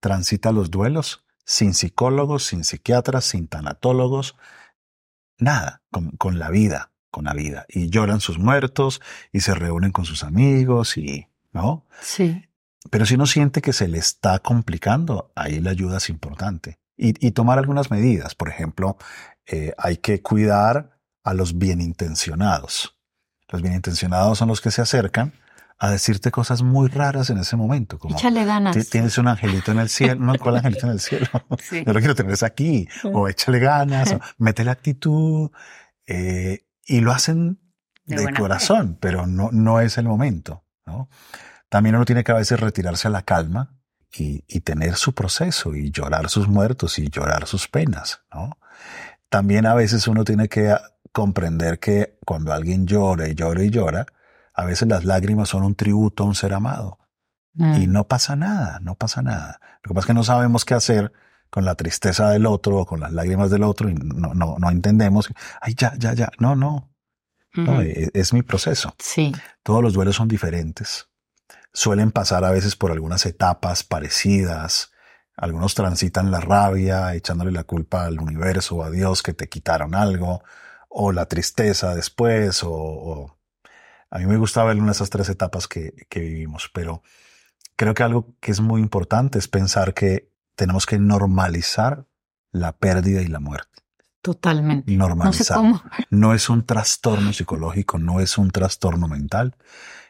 transita 0.00 0.52
los 0.52 0.70
duelos 0.70 1.24
sin 1.48 1.72
psicólogos, 1.72 2.44
sin 2.44 2.62
psiquiatras, 2.62 3.24
sin 3.24 3.48
tanatólogos, 3.48 4.36
nada, 5.38 5.82
con, 5.90 6.38
la 6.38 6.50
vida, 6.50 6.92
con 7.10 7.24
la 7.24 7.32
vida. 7.32 7.64
Y 7.70 7.88
lloran 7.88 8.20
sus 8.20 8.38
muertos 8.38 9.00
y 9.32 9.40
se 9.40 9.54
reúnen 9.54 9.90
con 9.90 10.04
sus 10.04 10.24
amigos 10.24 10.98
y, 10.98 11.26
¿no? 11.52 11.86
Sí. 12.02 12.44
Pero 12.90 13.06
si 13.06 13.14
uno 13.14 13.24
siente 13.24 13.62
que 13.62 13.72
se 13.72 13.88
le 13.88 13.96
está 13.96 14.40
complicando, 14.40 15.32
ahí 15.34 15.58
la 15.60 15.70
ayuda 15.70 15.96
es 15.96 16.10
importante. 16.10 16.78
Y, 16.98 17.30
tomar 17.30 17.58
algunas 17.58 17.90
medidas. 17.90 18.34
Por 18.34 18.48
ejemplo, 18.48 18.98
eh, 19.46 19.72
hay 19.78 19.98
que 19.98 20.20
cuidar 20.20 20.98
a 21.22 21.32
los 21.32 21.56
bienintencionados. 21.56 22.98
Los 23.48 23.62
bienintencionados 23.62 24.36
son 24.36 24.48
los 24.48 24.60
que 24.60 24.70
se 24.70 24.82
acercan 24.82 25.32
a 25.78 25.90
decirte 25.90 26.30
cosas 26.30 26.62
muy 26.62 26.88
raras 26.88 27.30
en 27.30 27.38
ese 27.38 27.56
momento. 27.56 27.98
Como, 27.98 28.16
échale 28.16 28.44
ganas. 28.44 28.88
Tienes 28.90 29.16
un 29.18 29.28
angelito 29.28 29.70
en 29.70 29.78
el 29.78 29.88
cielo. 29.88 30.16
No, 30.16 30.34
¿cuál 30.36 30.56
angelito 30.56 30.86
en 30.86 30.92
el 30.92 31.00
cielo? 31.00 31.26
Sí. 31.60 31.84
Yo 31.86 31.92
lo 31.92 31.98
quiero 32.00 32.14
tener 32.14 32.36
aquí. 32.44 32.88
O 33.04 33.28
échale 33.28 33.58
ganas, 33.58 34.12
o 34.12 34.20
mete 34.38 34.64
la 34.64 34.72
actitud. 34.72 35.50
Eh, 36.06 36.66
y 36.84 37.00
lo 37.00 37.12
hacen 37.12 37.60
de, 38.06 38.32
corazón, 38.32 38.96
pero 39.00 39.26
no, 39.26 39.50
no 39.52 39.80
es 39.80 39.98
el 39.98 40.06
momento. 40.06 40.64
¿no? 40.86 41.08
También 41.68 41.94
uno 41.94 42.04
tiene 42.04 42.24
que 42.24 42.32
a 42.32 42.36
veces 42.36 42.58
retirarse 42.58 43.08
a 43.08 43.10
la 43.10 43.22
calma 43.22 43.76
y, 44.12 44.44
y 44.48 44.60
tener 44.60 44.96
su 44.96 45.14
proceso 45.14 45.74
y 45.74 45.90
llorar 45.90 46.28
sus 46.28 46.48
muertos 46.48 46.98
y 46.98 47.08
llorar 47.08 47.46
sus 47.46 47.68
penas. 47.68 48.22
¿no? 48.32 48.58
También 49.28 49.66
a 49.66 49.74
veces 49.74 50.08
uno 50.08 50.24
tiene 50.24 50.48
que 50.48 50.74
comprender 51.12 51.78
que 51.78 52.18
cuando 52.24 52.52
alguien 52.52 52.86
llora 52.86 53.28
y 53.28 53.34
llora 53.34 53.62
y 53.62 53.70
llora, 53.70 54.06
a 54.58 54.64
veces 54.64 54.88
las 54.88 55.04
lágrimas 55.04 55.50
son 55.50 55.62
un 55.62 55.76
tributo 55.76 56.24
a 56.24 56.26
un 56.26 56.34
ser 56.34 56.52
amado. 56.52 56.98
Y 57.54 57.86
mm. 57.86 57.92
no 57.92 58.08
pasa 58.08 58.34
nada, 58.34 58.80
no 58.80 58.96
pasa 58.96 59.22
nada. 59.22 59.60
Lo 59.84 59.90
que 59.90 59.94
pasa 59.94 60.00
es 60.00 60.06
que 60.06 60.14
no 60.14 60.24
sabemos 60.24 60.64
qué 60.64 60.74
hacer 60.74 61.12
con 61.48 61.64
la 61.64 61.76
tristeza 61.76 62.30
del 62.30 62.44
otro 62.44 62.78
o 62.78 62.84
con 62.86 62.98
las 62.98 63.12
lágrimas 63.12 63.52
del 63.52 63.62
otro 63.62 63.88
y 63.88 63.94
no, 63.94 64.34
no, 64.34 64.56
no 64.58 64.70
entendemos. 64.70 65.28
Ay, 65.60 65.74
ya, 65.76 65.94
ya, 65.96 66.12
ya. 66.12 66.32
No, 66.40 66.56
no. 66.56 66.90
no 67.54 67.80
es, 67.82 68.10
es, 68.12 68.32
mi 68.32 68.42
proceso. 68.42 68.96
Sí. 68.98 69.32
Todos 69.62 69.80
los 69.80 69.92
duelos 69.92 70.16
son 70.16 70.26
diferentes. 70.26 71.08
Suelen 71.72 72.10
pasar 72.10 72.44
a 72.44 72.50
veces 72.50 72.74
por 72.74 72.90
algunas 72.90 73.26
etapas 73.26 73.84
parecidas. 73.84 74.90
Algunos 75.36 75.76
transitan 75.76 76.32
la 76.32 76.40
rabia, 76.40 77.14
echándole 77.14 77.52
la 77.52 77.62
culpa 77.62 78.06
al 78.06 78.18
universo 78.18 78.74
o 78.74 78.82
a 78.82 78.90
Dios 78.90 79.22
que 79.22 79.34
te 79.34 79.48
quitaron 79.48 79.94
algo, 79.94 80.42
o 80.88 81.12
la 81.12 81.26
tristeza 81.26 81.94
después, 81.94 82.62
o 82.64 83.37
a 84.10 84.18
mí 84.18 84.26
me 84.26 84.36
gusta 84.36 84.64
verlo 84.64 84.82
en 84.82 84.90
esas 84.90 85.10
tres 85.10 85.28
etapas 85.28 85.68
que, 85.68 85.92
vivimos, 86.14 86.70
pero 86.72 87.02
creo 87.76 87.94
que 87.94 88.02
algo 88.02 88.34
que 88.40 88.50
es 88.50 88.60
muy 88.60 88.80
importante 88.80 89.38
es 89.38 89.48
pensar 89.48 89.94
que 89.94 90.32
tenemos 90.54 90.86
que 90.86 90.98
normalizar 90.98 92.06
la 92.50 92.76
pérdida 92.76 93.22
y 93.22 93.26
la 93.26 93.40
muerte. 93.40 93.82
Totalmente. 94.22 94.90
Normalizar. 94.92 95.60
No, 96.10 96.34
es 96.34 96.48
un 96.48 96.64
trastorno 96.66 97.32
psicológico, 97.32 97.98
no 97.98 98.20
es 98.20 98.38
un 98.38 98.50
trastorno 98.50 99.06
mental, 99.08 99.56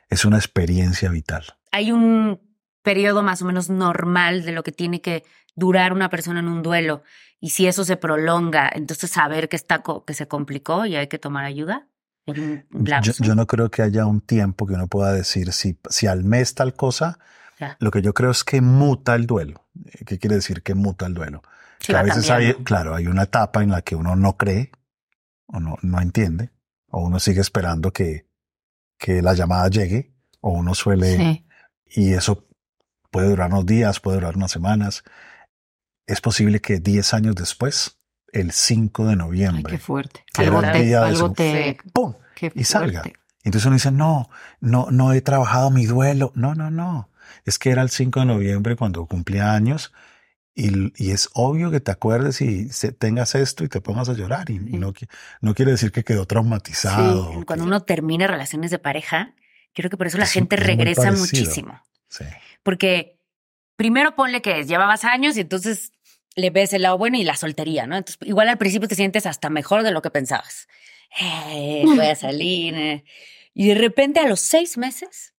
es 0.09 0.25
una 0.25 0.39
experiencia 0.39 1.11
vital. 1.11 1.45
Hay 1.73 1.93
un 1.93 2.41
periodo 2.83 3.23
más 3.23 3.43
o 3.43 3.45
menos 3.45 3.69
normal 3.69 4.45
de 4.45 4.53
lo 4.53 4.63
que 4.63 4.73
tiene 4.73 5.03
que 5.03 5.25
durar 5.55 5.93
una 5.93 6.09
persona 6.09 6.41
en 6.41 6.49
un 6.49 6.63
duelo 6.63 7.03
y 7.41 7.51
si 7.51 7.67
eso 7.67 7.85
se 7.85 7.97
prolonga, 7.97 8.71
entonces 8.73 9.11
saber 9.11 9.49
que 9.49 9.57
está 9.57 9.83
que 10.07 10.15
se 10.15 10.27
complicó 10.27 10.87
y 10.87 10.97
hay 10.97 11.09
que 11.09 11.19
tomar 11.19 11.45
ayuda. 11.45 11.87
Yo, 12.33 13.35
no 13.35 13.47
creo 13.47 13.71
que 13.71 13.83
haya 13.83 14.07
un 14.07 14.21
tiempo 14.21 14.67
que 14.67 14.75
uno 14.75 14.87
pueda 14.87 15.12
decir 15.12 15.53
si, 15.53 15.79
si 15.88 16.07
al 16.07 16.25
mes 16.25 16.55
tal 16.55 16.75
cosa. 16.75 17.19
Lo 17.81 17.91
que 17.91 18.03
yo 18.03 18.14
creo 18.14 18.31
es 18.31 18.45
que 18.45 18.61
muta 18.61 19.14
el 19.17 19.27
duelo. 19.27 19.67
¿Qué 20.07 20.19
quiere 20.19 20.37
decir 20.37 20.62
que 20.62 20.75
muta 20.75 21.07
el 21.07 21.14
duelo? 21.14 21.43
que 21.81 21.97
a 21.97 22.03
veces 22.03 22.29
hay, 22.31 22.55
claro, 22.64 22.95
hay 22.95 23.07
una 23.07 23.23
etapa 23.25 23.62
en 23.62 23.71
la 23.71 23.83
que 23.83 23.95
uno 23.95 24.17
no 24.17 24.37
cree 24.37 24.73
o 25.47 25.61
no, 25.61 25.77
no 25.83 26.01
entiende 26.01 26.51
o 26.88 27.01
uno 27.05 27.21
sigue 27.21 27.41
esperando 27.41 27.93
que, 27.93 28.27
que 28.99 29.23
la 29.23 29.35
llamada 29.35 29.69
llegue 29.69 30.12
o 30.41 30.51
uno 30.51 30.75
suele, 30.75 31.17
Sí. 31.17 31.47
y 31.87 32.12
eso 32.14 32.49
puede 33.11 33.29
durar 33.29 33.53
unos 33.53 33.64
días, 33.67 34.01
puede 34.01 34.19
durar 34.19 34.37
unas 34.37 34.51
semanas. 34.51 35.05
Es 36.07 36.21
posible 36.21 36.61
que 36.61 36.81
10 36.81 37.14
años 37.14 37.35
después, 37.35 37.98
el 38.33 38.53
5 38.53 39.05
de 39.07 39.11
Ay, 39.12 39.17
noviembre, 39.17 39.73
qué 39.73 39.79
fuerte. 39.79 40.25
que 40.33 40.43
era 40.43 40.57
Algo 40.59 40.67
el 40.67 40.73
te, 40.73 40.83
día 40.85 41.01
de 41.01 41.07
algo 41.07 41.29
su- 41.29 41.33
te, 41.35 41.77
¡pum! 41.93 42.14
qué 42.35 42.53
y 42.55 42.64
salga. 42.64 43.03
Entonces 43.45 43.67
uno 43.67 43.75
dice, 43.75 43.91
no, 43.91 44.29
no, 44.61 44.88
no 44.91 45.12
he 45.12 45.21
trabajado 45.23 45.71
mi 45.71 45.87
duelo. 45.87 46.33
No, 46.35 46.55
no, 46.55 46.71
no. 46.71 47.09
Es 47.45 47.59
que 47.59 47.71
era 47.71 47.83
el 47.83 47.88
5 47.91 48.21
de 48.21 48.27
noviembre 48.27 48.77
cuando 48.77 49.07
cumplía 49.07 49.53
años 49.55 49.93
y, 50.55 50.93
y 51.03 51.12
es 51.12 51.31
obvio 51.35 51.71
que 51.71 51.81
te 51.81 51.91
acuerdes 51.91 52.41
y 52.43 52.69
se- 52.71 52.93
tengas 52.93 53.35
esto 53.35 53.64
y 53.64 53.69
te 53.69 53.81
pongas 53.81 54.09
a 54.09 54.12
llorar. 54.14 54.51
Y, 54.51 54.55
y 54.57 54.79
no, 54.79 54.93
qui- 54.93 55.09
no 55.41 55.55
quiere 55.55 55.71
decir 55.71 55.93
que 55.93 56.05
quedó 56.05 56.27
traumatizado. 56.27 57.33
Sí, 57.33 57.45
cuando 57.47 57.64
que- 57.64 57.69
uno 57.69 57.81
termina 57.83 58.27
relaciones 58.27 58.71
de 58.71 58.79
pareja, 58.79 59.35
creo 59.73 59.88
que 59.88 59.97
por 59.97 60.07
eso 60.09 60.19
la 60.19 60.25
Es- 60.25 60.33
gente 60.33 60.57
es 60.57 60.62
regresa 60.67 61.12
muchísimo. 61.12 61.81
sí. 62.09 62.25
Porque 62.62 63.19
primero 63.77 64.14
ponle 64.17 64.43
que 64.43 64.64
llevabas 64.64 65.05
años 65.05 65.37
y 65.37 65.41
entonces 65.41 65.93
le 66.38 66.51
ves 66.51 66.72
el 66.72 66.83
lado 66.83 66.96
bueno 66.98 67.16
y 67.18 67.24
la 67.24 67.37
soltería, 67.37 67.87
¿no? 67.87 67.96
Entonces, 67.96 68.18
igual 68.27 68.48
al 68.48 68.59
principio 68.59 68.88
te 68.88 68.94
sientes 68.94 69.27
hasta 69.27 69.51
mejor 69.51 69.83
de 69.83 69.90
lo 69.90 70.03
que 70.03 70.11
pensabas. 70.11 70.68
Eh, 71.20 71.83
voy 71.85 72.07
a 72.07 72.14
salir. 72.14 72.74
eh. 72.74 73.05
Y 73.55 73.68
de 73.68 73.74
repente 73.74 74.20
a 74.20 74.29
los 74.29 74.40
seis 74.40 74.77
meses, 74.79 75.35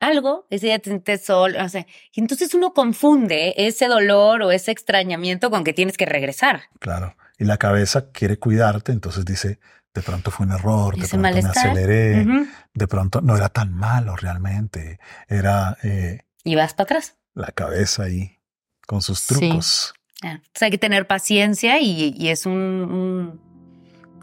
algo, 0.00 0.46
ese 0.50 0.66
día 0.66 0.78
te 0.78 0.90
sientes 0.90 1.24
solo, 1.24 1.58
no 1.60 1.68
sé. 1.68 1.86
Y 2.12 2.20
entonces 2.20 2.54
uno 2.54 2.72
confunde 2.74 3.54
ese 3.56 3.86
dolor 3.88 4.42
o 4.42 4.50
ese 4.52 4.70
extrañamiento 4.70 5.50
con 5.50 5.64
que 5.64 5.72
tienes 5.72 5.96
que 5.96 6.06
regresar. 6.06 6.64
Claro. 6.78 7.16
Y 7.38 7.44
la 7.44 7.56
cabeza 7.56 8.10
quiere 8.12 8.38
cuidarte, 8.38 8.92
entonces 8.92 9.24
dice, 9.24 9.58
de 9.92 10.02
pronto 10.02 10.30
fue 10.30 10.46
un 10.46 10.52
error, 10.52 10.94
de 10.96 11.08
pronto 11.08 11.30
me 11.32 11.38
aceleré, 11.40 12.24
de 12.74 12.86
pronto 12.88 13.20
no 13.22 13.36
era 13.36 13.48
tan 13.48 13.72
malo 13.72 14.14
realmente. 14.14 15.00
Era 15.28 15.76
eh, 15.82 16.20
Y 16.44 16.54
vas 16.54 16.74
para 16.74 16.84
atrás. 16.84 17.16
la 17.34 17.48
cabeza 17.52 18.04
ahí 18.04 18.38
con 18.86 19.02
sus 19.02 19.18
Sí. 19.20 19.50
Entonces 20.22 20.62
hay 20.62 20.70
que 20.70 20.78
tener 20.78 21.06
paciencia 21.06 21.80
y, 21.80 22.14
y 22.16 22.28
es 22.28 22.46
un, 22.46 22.52
un, 22.52 23.40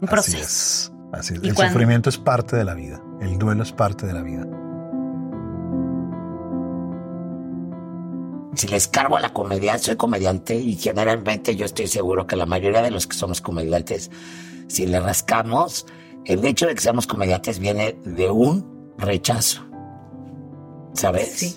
Así 0.00 0.06
proceso. 0.06 0.38
es. 0.38 0.92
Así 1.12 1.34
es. 1.34 1.42
El 1.42 1.54
cuando- 1.54 1.72
sufrimiento 1.74 2.08
es 2.08 2.18
parte 2.18 2.56
de 2.56 2.64
la 2.64 2.74
vida. 2.74 3.00
El 3.20 3.38
duelo 3.38 3.62
es 3.62 3.72
parte 3.72 4.06
de 4.06 4.12
la 4.12 4.22
vida. 4.22 4.46
Si 8.54 8.68
les 8.68 8.86
cargo 8.86 9.16
a 9.16 9.20
la 9.20 9.32
comedia, 9.32 9.78
soy 9.78 9.96
comediante 9.96 10.54
y 10.56 10.76
generalmente 10.76 11.56
yo 11.56 11.64
estoy 11.64 11.86
seguro 11.86 12.26
que 12.26 12.36
la 12.36 12.44
mayoría 12.46 12.82
de 12.82 12.90
los 12.90 13.06
que 13.06 13.16
somos 13.16 13.40
comediantes, 13.40 14.10
si 14.68 14.86
le 14.86 15.00
rascamos, 15.00 15.86
el 16.26 16.44
hecho 16.44 16.66
de 16.66 16.74
que 16.74 16.80
seamos 16.82 17.06
comediantes 17.06 17.58
viene 17.58 17.96
de 18.04 18.30
un 18.30 18.92
rechazo. 18.98 19.62
¿Sabes? 20.92 21.32
Sí. 21.32 21.56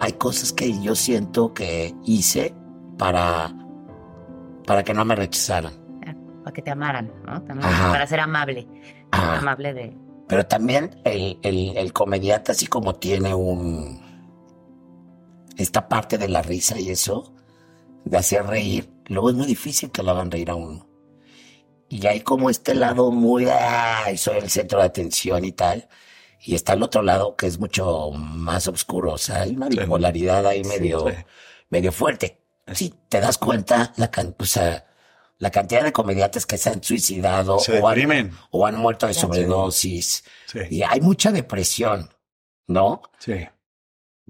Hay 0.00 0.12
cosas 0.12 0.52
que 0.52 0.78
yo 0.82 0.94
siento 0.94 1.54
que 1.54 1.94
hice 2.04 2.54
para, 2.98 3.54
para 4.66 4.82
que 4.84 4.92
no 4.94 5.04
me 5.04 5.14
rechazaran. 5.14 5.72
Para 6.44 6.52
que 6.52 6.62
te 6.62 6.70
amaran, 6.70 7.12
¿no? 7.26 7.42
También 7.42 7.70
para 7.70 8.06
ser 8.06 8.20
amable. 8.20 8.66
Ah. 9.12 9.38
Amable 9.38 9.74
de... 9.74 9.96
Pero 10.28 10.46
también 10.46 11.00
el, 11.04 11.38
el, 11.42 11.76
el 11.76 11.92
comediante, 11.92 12.52
así 12.52 12.66
como 12.66 12.94
tiene 12.96 13.34
un. 13.34 14.00
esta 15.56 15.88
parte 15.88 16.18
de 16.18 16.28
la 16.28 16.42
risa 16.42 16.78
y 16.78 16.90
eso, 16.90 17.34
de 18.04 18.16
hacer 18.18 18.44
reír, 18.46 18.90
luego 19.06 19.30
es 19.30 19.36
muy 19.36 19.46
difícil 19.46 19.90
que 19.90 20.02
lo 20.02 20.10
hagan 20.10 20.30
reír 20.30 20.50
a 20.50 20.54
uno. 20.54 20.86
Y 21.88 22.06
hay 22.06 22.20
como 22.20 22.50
este 22.50 22.74
lado 22.74 23.10
muy. 23.10 23.46
¡Ay! 23.50 24.18
Soy 24.18 24.36
el 24.38 24.50
centro 24.50 24.78
de 24.80 24.84
atención 24.86 25.44
y 25.46 25.52
tal. 25.52 25.88
Y 26.40 26.54
está 26.54 26.74
el 26.74 26.82
otro 26.82 27.00
lado 27.02 27.34
que 27.34 27.46
es 27.46 27.58
mucho 27.58 28.10
más 28.12 28.68
oscuro. 28.68 29.12
O 29.14 29.18
sea, 29.18 29.42
hay 29.42 29.56
una 29.56 29.68
Sí. 29.70 29.78
bipolaridad 29.78 30.46
ahí 30.46 30.62
Sí, 30.62 30.68
medio, 30.68 31.08
sí. 31.08 31.14
medio 31.70 31.90
fuerte. 31.90 32.42
Si 32.74 32.94
te 33.08 33.20
das 33.20 33.38
cuenta, 33.38 33.92
la, 33.96 34.10
can- 34.10 34.34
o 34.38 34.44
sea, 34.44 34.86
la 35.38 35.50
cantidad 35.50 35.82
de 35.84 35.92
comediantes 35.92 36.46
que 36.46 36.58
se 36.58 36.70
han 36.70 36.82
suicidado 36.82 37.58
Se 37.60 37.80
o 37.80 37.88
han, 37.88 37.94
deprimen. 37.94 38.32
o 38.50 38.66
han 38.66 38.76
muerto 38.76 39.06
de 39.06 39.14
sobredosis. 39.14 40.24
Sí. 40.46 40.58
Y 40.70 40.82
hay 40.82 41.00
mucha 41.00 41.30
depresión, 41.32 42.10
¿no? 42.66 43.02
Sí. 43.18 43.46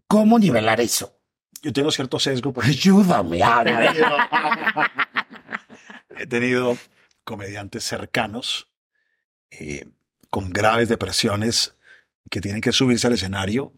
¿Cómo 0.07 0.38
nivelar 0.38 0.81
eso? 0.81 1.14
Yo 1.62 1.72
tengo 1.72 1.90
cierto 1.90 2.18
sesgo 2.20 2.53
porque 2.53 2.70
Ayúdame, 2.70 3.40
he 6.16 6.27
tenido 6.27 6.77
comediantes 7.24 7.85
cercanos 7.85 8.68
eh, 9.51 9.87
con 10.31 10.51
graves 10.51 10.88
depresiones 10.88 11.74
que 12.31 12.40
tienen 12.40 12.61
que 12.61 12.72
subirse 12.72 13.07
al 13.07 13.14
escenario 13.14 13.72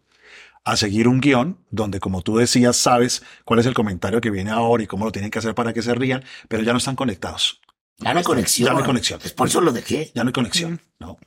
a 0.63 0.77
seguir 0.77 1.07
un 1.07 1.21
guion 1.21 1.65
donde, 1.69 1.99
como 1.99 2.21
tú 2.21 2.37
decías, 2.37 2.77
sabes 2.77 3.23
cuál 3.45 3.59
es 3.59 3.65
el 3.65 3.73
comentario 3.73 4.21
que 4.21 4.29
viene 4.29 4.51
ahora 4.51 4.83
y 4.83 4.87
cómo 4.87 5.05
lo 5.05 5.11
tienen 5.11 5.31
que 5.31 5.39
hacer 5.39 5.55
para 5.55 5.73
que 5.73 5.81
se 5.81 5.93
rían, 5.95 6.23
pero 6.47 6.63
ya 6.63 6.71
no 6.71 6.77
están 6.77 6.95
conectados. 6.95 7.61
Ya 7.97 8.13
no 8.13 8.19
hay 8.19 8.25
conexión. 8.25 8.67
Ya 8.67 8.73
no 8.73 8.79
hay 8.79 8.85
conexión. 8.85 9.19
Por 9.35 9.47
eso 9.47 9.61
lo 9.61 9.71
dejé. 9.71 10.11
Ya 10.15 10.23
no 10.23 10.29
hay 10.29 10.33
conexión, 10.33 10.81
¿no? 10.99 11.17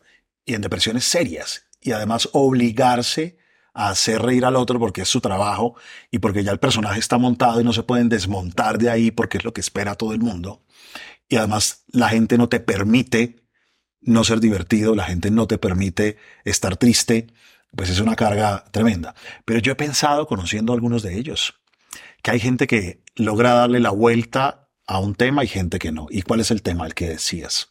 Y 0.45 0.55
en 0.55 0.61
depresiones 0.61 1.05
serias. 1.05 1.67
Y 1.81 1.93
además 1.93 2.29
obligarse 2.33 3.39
a 3.75 3.91
hacer 3.91 4.23
reír 4.23 4.45
al 4.45 4.57
otro 4.57 4.79
porque 4.79 5.03
es 5.03 5.09
su 5.09 5.21
trabajo 5.21 5.77
y 6.11 6.19
porque 6.19 6.45
ya 6.45 6.53
el 6.53 6.61
personaje 6.61 7.01
está 7.01 7.19
montado 7.19 7.61
y 7.61 7.65
no 7.65 7.73
se 7.73 7.83
pueden 7.83 8.09
desmontar 8.09 8.79
de 8.79 8.91
ahí 8.91 9.11
porque 9.11 9.39
es 9.39 9.45
lo 9.45 9.53
que 9.53 9.61
espera 9.61 9.95
todo 9.95 10.13
el 10.13 10.21
mundo. 10.21 10.63
Y 11.29 11.37
además 11.37 11.85
la 11.89 12.09
gente 12.09 12.39
no 12.39 12.49
te 12.49 12.61
permite 12.61 13.45
no 14.01 14.23
ser 14.23 14.41
divertido, 14.41 14.95
la 14.95 15.05
gente 15.05 15.31
no 15.31 15.47
te 15.47 15.59
permite 15.59 16.19
estar 16.45 16.77
triste, 16.77 17.29
pues 17.77 17.91
es 17.91 18.01
una 18.01 18.17
carga 18.17 18.65
tremenda. 18.71 19.15
Pero 19.45 19.61
yo 19.61 19.73
he 19.73 19.77
pensado, 19.77 20.27
conociendo 20.27 20.73
a 20.73 20.77
algunos 20.77 21.03
de 21.03 21.19
ellos, 21.19 21.55
que 22.23 22.31
hay 22.31 22.41
gente 22.41 22.67
que 22.67 23.03
logra 23.17 23.55
darle 23.55 23.81
la 23.81 23.91
vuelta 23.91 24.69
a 24.87 24.99
un 24.99 25.15
tema 25.15 25.45
y 25.45 25.49
gente 25.49 25.79
que 25.79 25.93
no. 25.93 26.07
¿Y 26.11 26.23
cuál 26.23 26.41
es 26.41 26.51
el 26.51 26.63
tema? 26.63 26.87
El 26.87 26.95
que 26.95 27.09
decías. 27.09 27.71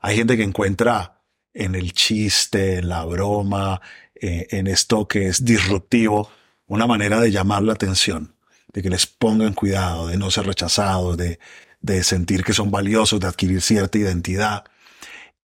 Hay 0.00 0.16
gente 0.16 0.36
que 0.36 0.42
encuentra 0.42 1.22
en 1.52 1.74
el 1.74 1.92
chiste, 1.92 2.78
en 2.78 2.88
la 2.88 3.04
broma, 3.04 3.80
eh, 4.14 4.46
en 4.50 4.66
esto 4.66 5.08
que 5.08 5.28
es 5.28 5.44
disruptivo, 5.44 6.30
una 6.66 6.86
manera 6.86 7.20
de 7.20 7.30
llamar 7.30 7.62
la 7.62 7.72
atención, 7.72 8.34
de 8.72 8.82
que 8.82 8.90
les 8.90 9.06
pongan 9.06 9.54
cuidado, 9.54 10.06
de 10.06 10.16
no 10.16 10.30
ser 10.30 10.46
rechazados, 10.46 11.16
de, 11.16 11.38
de 11.80 12.04
sentir 12.04 12.44
que 12.44 12.52
son 12.52 12.70
valiosos, 12.70 13.20
de 13.20 13.26
adquirir 13.26 13.60
cierta 13.60 13.98
identidad. 13.98 14.64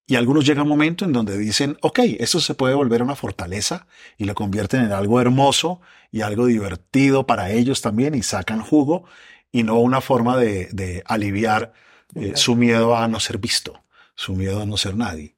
Y 0.07 0.15
algunos 0.15 0.45
llega 0.45 0.63
un 0.63 0.69
momento 0.69 1.05
en 1.05 1.13
donde 1.13 1.37
dicen, 1.37 1.77
ok, 1.81 1.99
eso 2.19 2.39
se 2.39 2.55
puede 2.55 2.73
volver 2.73 3.03
una 3.03 3.15
fortaleza 3.15 3.87
y 4.17 4.23
lo 4.23 4.33
convierten 4.33 4.81
en 4.85 4.93
algo 4.93 5.19
hermoso 5.21 5.81
y 6.11 6.21
algo 6.21 6.45
divertido 6.45 7.27
para 7.27 7.51
ellos 7.51 7.81
también 7.81 8.15
y 8.15 8.23
sacan 8.23 8.61
jugo 8.61 9.03
y 9.51 9.63
no 9.63 9.75
una 9.79 10.01
forma 10.01 10.37
de, 10.37 10.69
de 10.71 11.03
aliviar 11.05 11.73
eh, 12.15 12.31
su 12.35 12.55
miedo 12.55 12.95
a 12.95 13.07
no 13.09 13.19
ser 13.19 13.37
visto, 13.37 13.83
su 14.15 14.33
miedo 14.33 14.61
a 14.61 14.65
no 14.65 14.77
ser 14.77 14.95
nadie. 14.95 15.35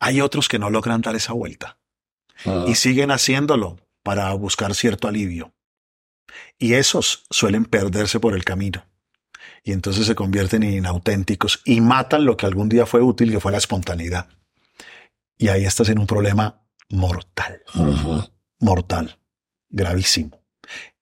Hay 0.00 0.20
otros 0.20 0.48
que 0.48 0.58
no 0.58 0.68
logran 0.70 1.00
dar 1.00 1.14
esa 1.14 1.32
vuelta 1.32 1.78
Ah. 2.44 2.64
y 2.68 2.74
siguen 2.74 3.10
haciéndolo 3.10 3.78
para 4.02 4.32
buscar 4.34 4.74
cierto 4.74 5.08
alivio. 5.08 5.54
Y 6.58 6.74
esos 6.74 7.24
suelen 7.30 7.64
perderse 7.64 8.20
por 8.20 8.34
el 8.34 8.44
camino. 8.44 8.84
Y 9.62 9.72
entonces 9.72 10.06
se 10.06 10.14
convierten 10.14 10.62
en 10.62 10.74
inauténticos 10.74 11.60
y 11.64 11.80
matan 11.80 12.24
lo 12.24 12.36
que 12.36 12.46
algún 12.46 12.68
día 12.68 12.86
fue 12.86 13.02
útil, 13.02 13.30
que 13.30 13.40
fue 13.40 13.52
la 13.52 13.58
espontaneidad. 13.58 14.28
Y 15.38 15.48
ahí 15.48 15.64
estás 15.64 15.88
en 15.88 15.98
un 15.98 16.06
problema 16.06 16.62
mortal, 16.90 17.62
mortal, 18.60 19.18
gravísimo. 19.68 20.42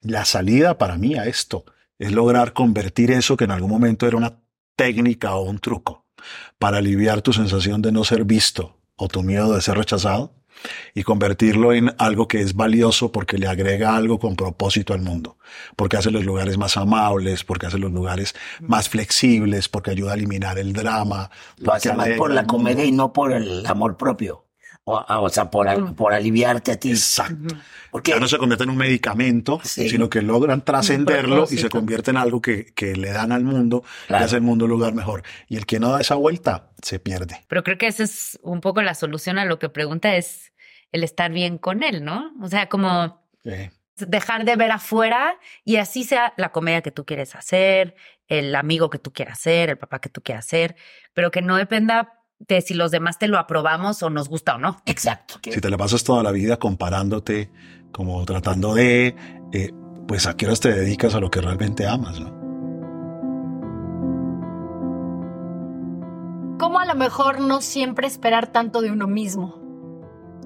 La 0.01 0.25
salida 0.25 0.79
para 0.79 0.97
mí 0.97 1.15
a 1.17 1.27
esto 1.27 1.65
es 1.99 2.13
lograr 2.13 2.53
convertir 2.53 3.11
eso 3.11 3.37
que 3.37 3.45
en 3.45 3.51
algún 3.51 3.71
momento 3.71 4.07
era 4.07 4.17
una 4.17 4.41
técnica 4.77 5.35
o 5.35 5.43
un 5.43 5.59
truco 5.59 6.07
para 6.59 6.79
aliviar 6.79 7.23
tu 7.23 7.33
sensación 7.33 7.83
de 7.83 7.93
no 7.93 8.05
ser 8.05 8.25
visto 8.25 8.81
o 8.97 9.09
tu 9.09 9.23
miedo 9.23 9.55
de 9.55 9.61
ser 9.61 9.77
rechazado 9.77 10.35
y 10.95 11.03
convertirlo 11.03 11.73
en 11.73 11.95
algo 11.99 12.29
que 12.29 12.41
es 12.41 12.55
valioso 12.55 13.13
porque 13.13 13.39
le 13.39 13.47
agrega 13.47 13.97
algo 13.97 14.19
con 14.19 14.37
propósito 14.37 14.95
al 14.95 15.01
mundo, 15.01 15.37
porque 15.77 15.97
hace 15.97 16.11
los 16.11 16.25
lugares 16.25 16.59
más 16.59 16.77
amables, 16.77 17.45
porque 17.45 17.67
hace 17.67 17.79
los 17.79 17.93
lugares 17.93 18.35
más 18.61 18.89
flexibles, 18.89 19.69
porque 19.69 19.91
ayuda 19.91 20.13
a 20.13 20.15
eliminar 20.15 20.59
el 20.59 20.73
drama. 20.73 21.31
Lo 21.57 21.73
hace 21.73 21.89
porque 21.89 21.97
más 21.97 22.07
alegra 22.07 22.19
por 22.19 22.31
la 22.33 22.47
comedia 22.47 22.85
y 22.85 22.93
no 22.93 23.13
por 23.13 23.33
el 23.33 23.67
amor 23.67 23.97
propio. 23.97 24.42
O, 24.85 24.97
ah, 24.99 25.21
o 25.21 25.29
sea, 25.29 25.49
por, 25.51 25.69
al- 25.69 25.95
por 25.95 26.13
aliviarte 26.13 26.73
a 26.73 26.77
ti. 26.77 26.91
Exacto. 26.91 27.55
Porque 27.93 28.11
Ya 28.11 28.19
no 28.19 28.27
se 28.27 28.37
convierte 28.39 28.65
en 28.65 28.71
un 28.71 28.77
medicamento, 28.77 29.61
Sí. 29.63 29.89
sino 29.89 30.11
que 30.11 30.23
logran 30.23 30.65
trascenderlo 30.65 31.45
y 31.51 31.59
se 31.59 31.69
convierte 31.69 32.11
en 32.11 32.17
algo 32.17 32.43
que, 32.43 32.67
que 32.75 32.97
le 32.97 33.13
dan 33.13 33.31
al 33.31 33.45
mundo 33.45 33.85
Claro. 34.09 34.23
y 34.23 34.27
hace 34.27 34.37
el 34.37 34.43
mundo 34.43 34.65
un 34.65 34.71
lugar 34.73 34.93
mejor. 34.95 35.23
Y 35.49 35.57
el 35.57 35.67
que 35.67 35.79
no 35.79 35.91
da 35.93 36.01
esa 36.01 36.17
vuelta, 36.17 36.71
se 36.83 36.99
pierde. 36.99 37.45
Pero 37.47 37.63
creo 37.63 37.79
que 37.79 37.87
esa 37.87 38.03
es 38.03 38.41
un 38.43 38.61
poco 38.61 38.83
la 38.83 38.95
solución 38.95 39.39
a 39.39 39.45
lo 39.45 39.59
que 39.61 39.69
pregunta 39.69 40.17
es 40.17 40.53
el 40.91 41.05
estar 41.05 41.31
bien 41.31 41.59
con 41.59 41.83
él, 41.85 42.05
¿no? 42.05 42.33
O 42.43 42.49
sea, 42.49 42.69
como 42.69 43.23
Eh, 43.45 43.71
dejar 43.97 44.45
de 44.45 44.57
ver 44.57 44.73
afuera 44.73 45.37
y 45.65 45.77
así 45.77 46.03
sea 46.03 46.33
la 46.37 46.51
comedia 46.51 46.83
que 46.83 46.91
tú 46.91 47.05
quieres 47.05 47.35
hacer, 47.37 47.95
el 48.27 48.55
amigo 48.57 48.91
que 48.91 48.99
tú 48.99 49.13
quieras 49.13 49.39
ser, 49.39 49.71
el 49.71 49.79
papá 49.79 50.01
que 50.01 50.09
tú 50.09 50.23
quieras 50.23 50.45
ser, 50.47 50.75
pero 51.15 51.31
que 51.31 51.43
no 51.43 51.57
dependa 51.57 52.19
de 52.49 52.61
si 52.61 52.75
los 52.75 52.91
demás 52.91 53.19
te 53.19 53.29
lo 53.29 53.39
aprobamos 53.39 54.03
o 54.03 54.11
nos 54.11 54.29
gusta 54.29 54.57
o 54.57 54.59
no. 54.59 54.83
Exacto. 54.87 55.35
Si 55.43 55.61
te 55.61 55.71
la 55.71 55.77
pasas 55.77 56.05
toda 56.05 56.23
la 56.23 56.33
vida 56.33 56.59
comparándote, 56.59 57.51
como 57.93 58.25
tratando 58.25 58.75
de, 58.75 59.15
eh, 59.53 59.71
pues 60.09 60.27
a 60.27 60.37
qué 60.37 60.47
horas 60.47 60.61
te 60.61 60.73
dedicas 60.73 61.15
a 61.15 61.21
lo 61.21 61.31
que 61.31 61.41
realmente 61.41 61.87
amas, 61.87 62.21
¿no? 62.21 62.43
¿Cómo 66.59 66.79
a 66.79 66.87
lo 66.87 66.95
mejor 66.95 67.41
no 67.41 67.61
siempre 67.61 68.07
esperar 68.07 68.53
tanto 68.53 68.83
de 68.83 68.91
uno 68.91 69.07
mismo? 69.07 69.61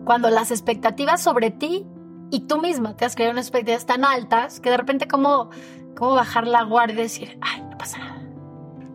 Cuando 0.04 0.30
las 0.30 0.50
expectativas 0.50 1.22
sobre 1.22 1.50
ti 1.50 1.86
y 2.30 2.46
tú 2.46 2.60
misma 2.60 2.96
te 2.96 3.04
has 3.04 3.14
creado 3.14 3.32
unas 3.32 3.46
expectativas 3.46 3.86
tan 3.86 4.04
altas 4.04 4.60
que 4.60 4.70
de 4.70 4.76
repente 4.76 5.08
cómo, 5.08 5.50
cómo 5.96 6.14
bajar 6.14 6.46
la 6.46 6.62
guardia 6.62 7.00
y 7.00 7.02
decir, 7.02 7.38
ay, 7.42 7.62
no 7.62 7.76
pasa 7.76 7.98
nada. 7.98 8.25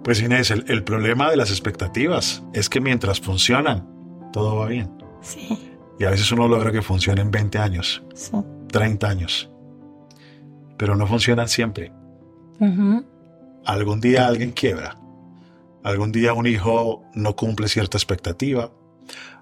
Pues 0.03 0.21
Inés, 0.21 0.49
el, 0.51 0.65
el 0.67 0.83
problema 0.83 1.29
de 1.29 1.37
las 1.37 1.51
expectativas 1.51 2.43
es 2.53 2.69
que 2.69 2.81
mientras 2.81 3.19
funcionan, 3.21 3.87
todo 4.33 4.55
va 4.57 4.67
bien. 4.67 4.89
Sí, 5.21 5.47
Y 5.99 6.05
a 6.05 6.09
veces 6.09 6.31
uno 6.31 6.47
logra 6.47 6.71
que 6.71 6.81
funcione 6.81 7.21
en 7.21 7.29
20 7.29 7.59
años, 7.59 8.01
sí. 8.15 8.31
30 8.69 9.07
años. 9.07 9.51
Pero 10.77 10.95
no 10.95 11.05
funcionan 11.05 11.47
siempre. 11.47 11.91
Ujú. 12.59 13.05
Algún 13.65 14.01
día 14.01 14.25
alguien 14.27 14.51
quiebra. 14.51 14.97
Algún 15.83 16.11
día 16.11 16.33
un 16.33 16.47
hijo 16.47 17.03
no 17.13 17.35
cumple 17.35 17.67
cierta 17.67 17.97
expectativa. 17.97 18.71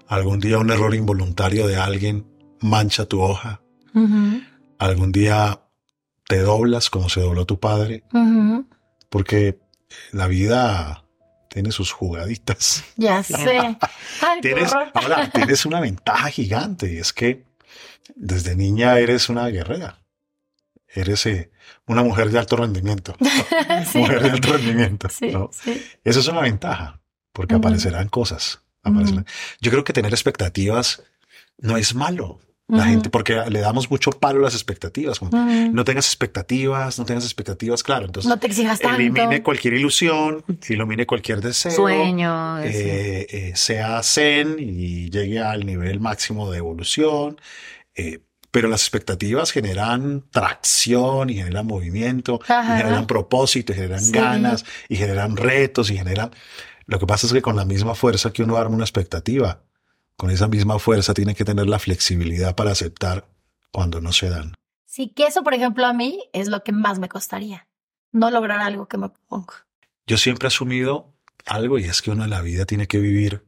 Algún 0.06 0.40
día 0.40 0.58
un 0.58 0.70
error 0.70 0.94
involuntario 0.94 1.66
de 1.66 1.76
alguien 1.76 2.26
mancha 2.60 3.06
tu 3.06 3.22
hoja. 3.22 3.62
Ujú. 3.94 4.40
Algún 4.78 5.12
día 5.12 5.62
te 6.28 6.40
doblas 6.40 6.90
como 6.90 7.08
se 7.08 7.20
dobló 7.22 7.46
tu 7.46 7.58
padre. 7.58 8.04
Ujú. 8.12 8.66
Porque 9.08 9.58
la 10.12 10.26
vida 10.26 11.04
tiene 11.48 11.72
sus 11.72 11.92
jugaditas. 11.92 12.84
Ya 12.96 13.22
sé. 13.22 13.58
Ay, 14.20 14.40
Tienes, 14.40 14.72
ahora, 14.72 15.30
tienes 15.30 15.66
una 15.66 15.80
ventaja 15.80 16.28
gigante 16.30 16.92
y 16.92 16.98
es 16.98 17.12
que 17.12 17.44
desde 18.14 18.56
niña 18.56 18.98
eres 18.98 19.28
una 19.28 19.46
guerrera. 19.48 19.98
Eres 20.92 21.24
eh, 21.26 21.50
una 21.86 22.02
mujer 22.02 22.30
de 22.30 22.38
alto 22.38 22.56
rendimiento. 22.56 23.16
Sí. 23.90 23.98
Mujer 23.98 24.22
de 24.22 24.30
alto 24.30 24.52
rendimiento. 24.52 25.08
Sí, 25.08 25.28
¿no? 25.28 25.50
sí. 25.52 25.82
Eso 26.04 26.20
es 26.20 26.28
una 26.28 26.42
ventaja, 26.42 27.00
porque 27.32 27.54
aparecerán 27.54 28.08
cosas. 28.08 28.60
aparecerán. 28.82 29.26
Yo 29.60 29.70
creo 29.70 29.84
que 29.84 29.92
tener 29.92 30.12
expectativas 30.12 31.02
no 31.58 31.76
es 31.76 31.94
malo. 31.94 32.40
La 32.70 32.84
gente, 32.84 33.10
porque 33.10 33.42
le 33.48 33.60
damos 33.60 33.90
mucho 33.90 34.10
palo 34.10 34.40
a 34.40 34.42
las 34.44 34.54
expectativas. 34.54 35.18
como, 35.18 35.30
no 35.36 35.84
tengas 35.84 36.06
expectativas, 36.06 36.98
no 36.98 37.04
tengas 37.04 37.24
expectativas, 37.24 37.82
claro. 37.82 38.06
Entonces, 38.06 38.28
No 38.28 38.38
te 38.38 38.46
exijas 38.46 38.78
tanto. 38.80 38.96
elimine 38.96 39.42
cualquier 39.42 39.74
ilusión, 39.74 40.44
elimine 40.68 41.06
cualquier 41.06 41.40
deseo. 41.40 41.72
Sueño. 41.72 42.58
eh, 42.60 43.26
eh, 43.30 43.52
sea 43.56 44.02
zen 44.02 44.56
y 44.58 45.10
llegue 45.10 45.40
al 45.40 45.66
nivel 45.66 46.00
máximo 46.00 46.50
de 46.50 46.58
evolución. 46.58 47.40
eh, 47.96 48.20
pero 48.52 48.68
las 48.68 48.80
expectativas 48.82 49.52
generan 49.52 50.24
tracción 50.32 51.30
y 51.30 51.34
generan 51.36 51.66
movimiento, 51.68 52.40
y 52.42 52.46
generan 52.48 53.06
propósito, 53.06 53.72
y 53.72 53.76
generan 53.76 54.00
Sí. 54.00 54.10
ganas, 54.12 54.64
y 54.88 54.96
generan 54.96 55.36
retos, 55.36 55.88
y 55.90 55.96
generan... 55.96 56.30
Lo 56.86 56.98
que 56.98 57.06
pasa 57.06 57.26
es 57.28 57.32
que 57.32 57.42
con 57.42 57.54
la 57.54 57.64
misma 57.64 57.94
fuerza 57.94 58.32
que 58.32 58.42
uno 58.42 58.56
arma 58.56 58.74
una 58.74 58.82
expectativa, 58.84 59.62
con 60.20 60.28
esa 60.30 60.48
misma 60.48 60.78
fuerza 60.78 61.14
tiene 61.14 61.34
que 61.34 61.46
tener 61.46 61.66
la 61.66 61.78
flexibilidad 61.78 62.54
para 62.54 62.72
aceptar 62.72 63.26
cuando 63.72 64.02
no 64.02 64.12
se 64.12 64.28
dan. 64.28 64.52
Sí, 64.84 65.14
que 65.16 65.26
eso, 65.26 65.42
por 65.42 65.54
ejemplo, 65.54 65.86
a 65.86 65.94
mí 65.94 66.28
es 66.34 66.48
lo 66.48 66.62
que 66.62 66.72
más 66.72 66.98
me 66.98 67.08
costaría. 67.08 67.68
No 68.12 68.30
lograr 68.30 68.60
algo 68.60 68.86
que 68.86 68.98
me 68.98 69.08
propongo. 69.08 69.54
Yo 70.06 70.18
siempre 70.18 70.46
he 70.46 70.48
asumido 70.48 71.14
algo 71.46 71.78
y 71.78 71.84
es 71.84 72.02
que 72.02 72.10
uno 72.10 72.24
en 72.24 72.28
la 72.28 72.42
vida 72.42 72.66
tiene 72.66 72.86
que 72.86 72.98
vivir 72.98 73.46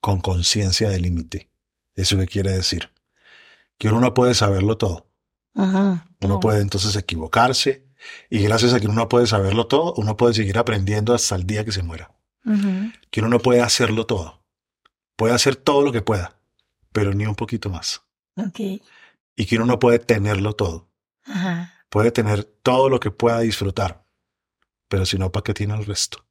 con 0.00 0.20
conciencia 0.20 0.90
del 0.90 1.02
límite. 1.02 1.48
¿Eso 1.94 2.18
qué 2.18 2.26
quiere 2.26 2.50
decir? 2.50 2.90
Que 3.78 3.86
uno 3.86 4.00
no 4.00 4.12
puede 4.12 4.34
saberlo 4.34 4.78
todo. 4.78 5.06
Ajá. 5.54 6.08
Uno 6.22 6.40
puede 6.40 6.60
entonces 6.60 6.96
equivocarse 6.96 7.86
y 8.28 8.42
gracias 8.42 8.74
a 8.74 8.80
que 8.80 8.86
uno 8.86 8.96
no 8.96 9.08
puede 9.08 9.28
saberlo 9.28 9.68
todo, 9.68 9.94
uno 9.96 10.16
puede 10.16 10.34
seguir 10.34 10.58
aprendiendo 10.58 11.14
hasta 11.14 11.36
el 11.36 11.46
día 11.46 11.64
que 11.64 11.70
se 11.70 11.84
muera. 11.84 12.10
Que 13.12 13.20
uno 13.20 13.28
no 13.28 13.38
puede 13.38 13.60
hacerlo 13.60 14.06
todo. 14.06 14.39
Puede 15.20 15.34
hacer 15.34 15.54
todo 15.54 15.82
lo 15.82 15.92
que 15.92 16.00
pueda, 16.00 16.32
pero 16.92 17.12
ni 17.12 17.26
un 17.26 17.34
poquito 17.34 17.68
más. 17.68 18.02
Ok. 18.38 18.58
Y 19.36 19.44
que 19.46 19.56
uno 19.56 19.66
no 19.66 19.78
puede 19.78 19.98
tenerlo 19.98 20.54
todo. 20.54 20.88
Ajá. 21.26 21.74
Puede 21.90 22.10
tener 22.10 22.44
todo 22.44 22.88
lo 22.88 23.00
que 23.00 23.10
pueda 23.10 23.40
disfrutar, 23.40 24.02
pero 24.88 25.04
si 25.04 25.18
no, 25.18 25.30
¿para 25.30 25.44
qué 25.44 25.52
tiene 25.52 25.74
el 25.74 25.84
resto? 25.84 26.24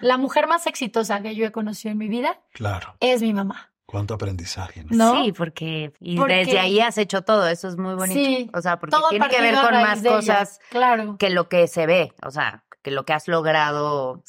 La 0.00 0.18
mujer 0.18 0.46
más 0.46 0.66
exitosa 0.66 1.22
que 1.22 1.34
yo 1.34 1.46
he 1.46 1.52
conocido 1.52 1.92
en 1.92 1.96
mi 1.98 2.08
vida 2.08 2.38
Claro, 2.52 2.96
es 3.00 3.22
mi 3.22 3.32
mamá. 3.32 3.72
cuánto 3.86 4.12
aprendizaje. 4.12 4.84
¿no? 4.90 5.14
¿no? 5.14 5.24
Sí, 5.24 5.32
porque 5.32 5.94
y 6.00 6.16
Porque- 6.18 6.34
desde 6.34 6.58
ahí 6.58 6.80
has 6.80 6.98
hecho 6.98 7.22
todo, 7.22 7.46
eso 7.48 7.68
es 7.68 7.76
muy 7.78 7.94
bonito. 7.94 8.20
Sí, 8.20 8.50
o 8.52 8.60
sea, 8.60 8.78
porque 8.78 8.94
Todo 8.94 9.08
tiene 9.08 9.26
que 9.30 9.40
ver 9.40 9.54
con 9.54 9.72
más 9.72 10.02
cosas 10.02 10.60
Claro. 10.68 11.16
que 11.18 11.30
lo 11.30 11.48
que 11.48 11.66
se 11.68 11.86
ve, 11.86 12.12
o 12.22 12.30
sea, 12.30 12.63
que 12.84 12.90
lo 12.90 13.04
que 13.06 13.14
has 13.14 13.26
logrado. 13.26 14.22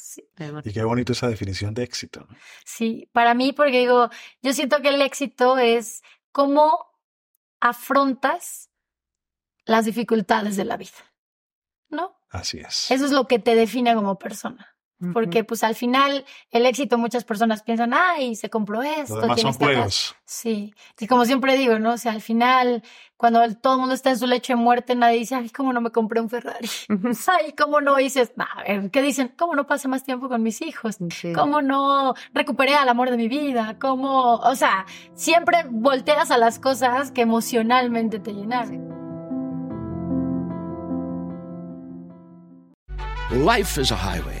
Y 0.64 0.72
qué 0.72 0.82
bonito 0.82 1.12
esa 1.12 1.28
definición 1.28 1.74
de 1.74 1.84
éxito. 1.84 2.26
¿no? 2.28 2.36
Sí, 2.64 3.08
para 3.12 3.34
mí, 3.34 3.52
porque 3.52 3.78
digo, 3.80 4.08
yo 4.42 4.52
siento 4.54 4.80
que 4.80 4.88
el 4.88 5.02
éxito 5.02 5.58
es 5.58 6.02
cómo 6.32 6.90
afrontas 7.60 8.70
las 9.66 9.84
dificultades 9.84 10.56
de 10.56 10.64
la 10.64 10.78
vida, 10.78 10.96
¿no? 11.90 12.16
Así 12.30 12.58
es. 12.58 12.90
Eso 12.90 13.04
es 13.04 13.12
lo 13.12 13.28
que 13.28 13.38
te 13.38 13.54
define 13.54 13.94
como 13.94 14.18
persona. 14.18 14.75
Porque 15.12 15.44
pues 15.44 15.62
al 15.62 15.74
final 15.74 16.24
el 16.50 16.64
éxito 16.64 16.96
muchas 16.96 17.22
personas 17.24 17.62
piensan, 17.62 17.92
ay, 17.92 18.34
se 18.34 18.48
compró 18.48 18.82
esto, 18.82 19.16
Lo 19.16 19.20
demás 19.20 19.34
tiene 19.36 19.52
son 19.52 19.62
esta 19.62 19.66
casa". 19.66 19.76
juegos. 19.76 20.16
Sí, 20.24 20.74
y 20.98 21.06
como 21.06 21.26
siempre 21.26 21.54
digo, 21.58 21.78
¿no? 21.78 21.92
O 21.92 21.98
sea, 21.98 22.12
al 22.12 22.22
final, 22.22 22.82
cuando 23.18 23.42
el- 23.42 23.58
todo 23.58 23.74
el 23.74 23.80
mundo 23.80 23.94
está 23.94 24.08
en 24.08 24.18
su 24.18 24.26
lecho 24.26 24.54
de 24.54 24.56
muerte, 24.56 24.94
nadie 24.94 25.18
dice, 25.18 25.34
ay, 25.34 25.50
¿cómo 25.50 25.74
no 25.74 25.82
me 25.82 25.90
compré 25.90 26.18
un 26.22 26.30
Ferrari? 26.30 26.66
Ay, 27.28 27.52
¿cómo 27.52 27.82
no 27.82 27.94
dices? 27.96 28.32
"Nah, 28.36 28.46
a 28.56 28.62
ver, 28.62 28.90
¿qué 28.90 29.02
dicen? 29.02 29.34
¿Cómo 29.36 29.54
no 29.54 29.66
pasé 29.66 29.86
más 29.86 30.02
tiempo 30.02 30.30
con 30.30 30.42
mis 30.42 30.62
hijos? 30.62 30.96
Sí. 31.10 31.30
¿Cómo 31.34 31.60
no 31.60 32.14
recuperé 32.32 32.74
al 32.74 32.88
amor 32.88 33.10
de 33.10 33.18
mi 33.18 33.28
vida? 33.28 33.76
¿Cómo? 33.78 34.36
O 34.36 34.54
sea, 34.56 34.86
siempre 35.14 35.66
volteas 35.68 36.30
a 36.30 36.38
las 36.38 36.58
cosas 36.58 37.10
que 37.10 37.20
emocionalmente 37.20 38.18
te 38.18 38.32
llenaron. 38.32 38.86
Life 43.30 43.78
is 43.80 43.90
a 43.92 43.96
highway, 43.96 44.40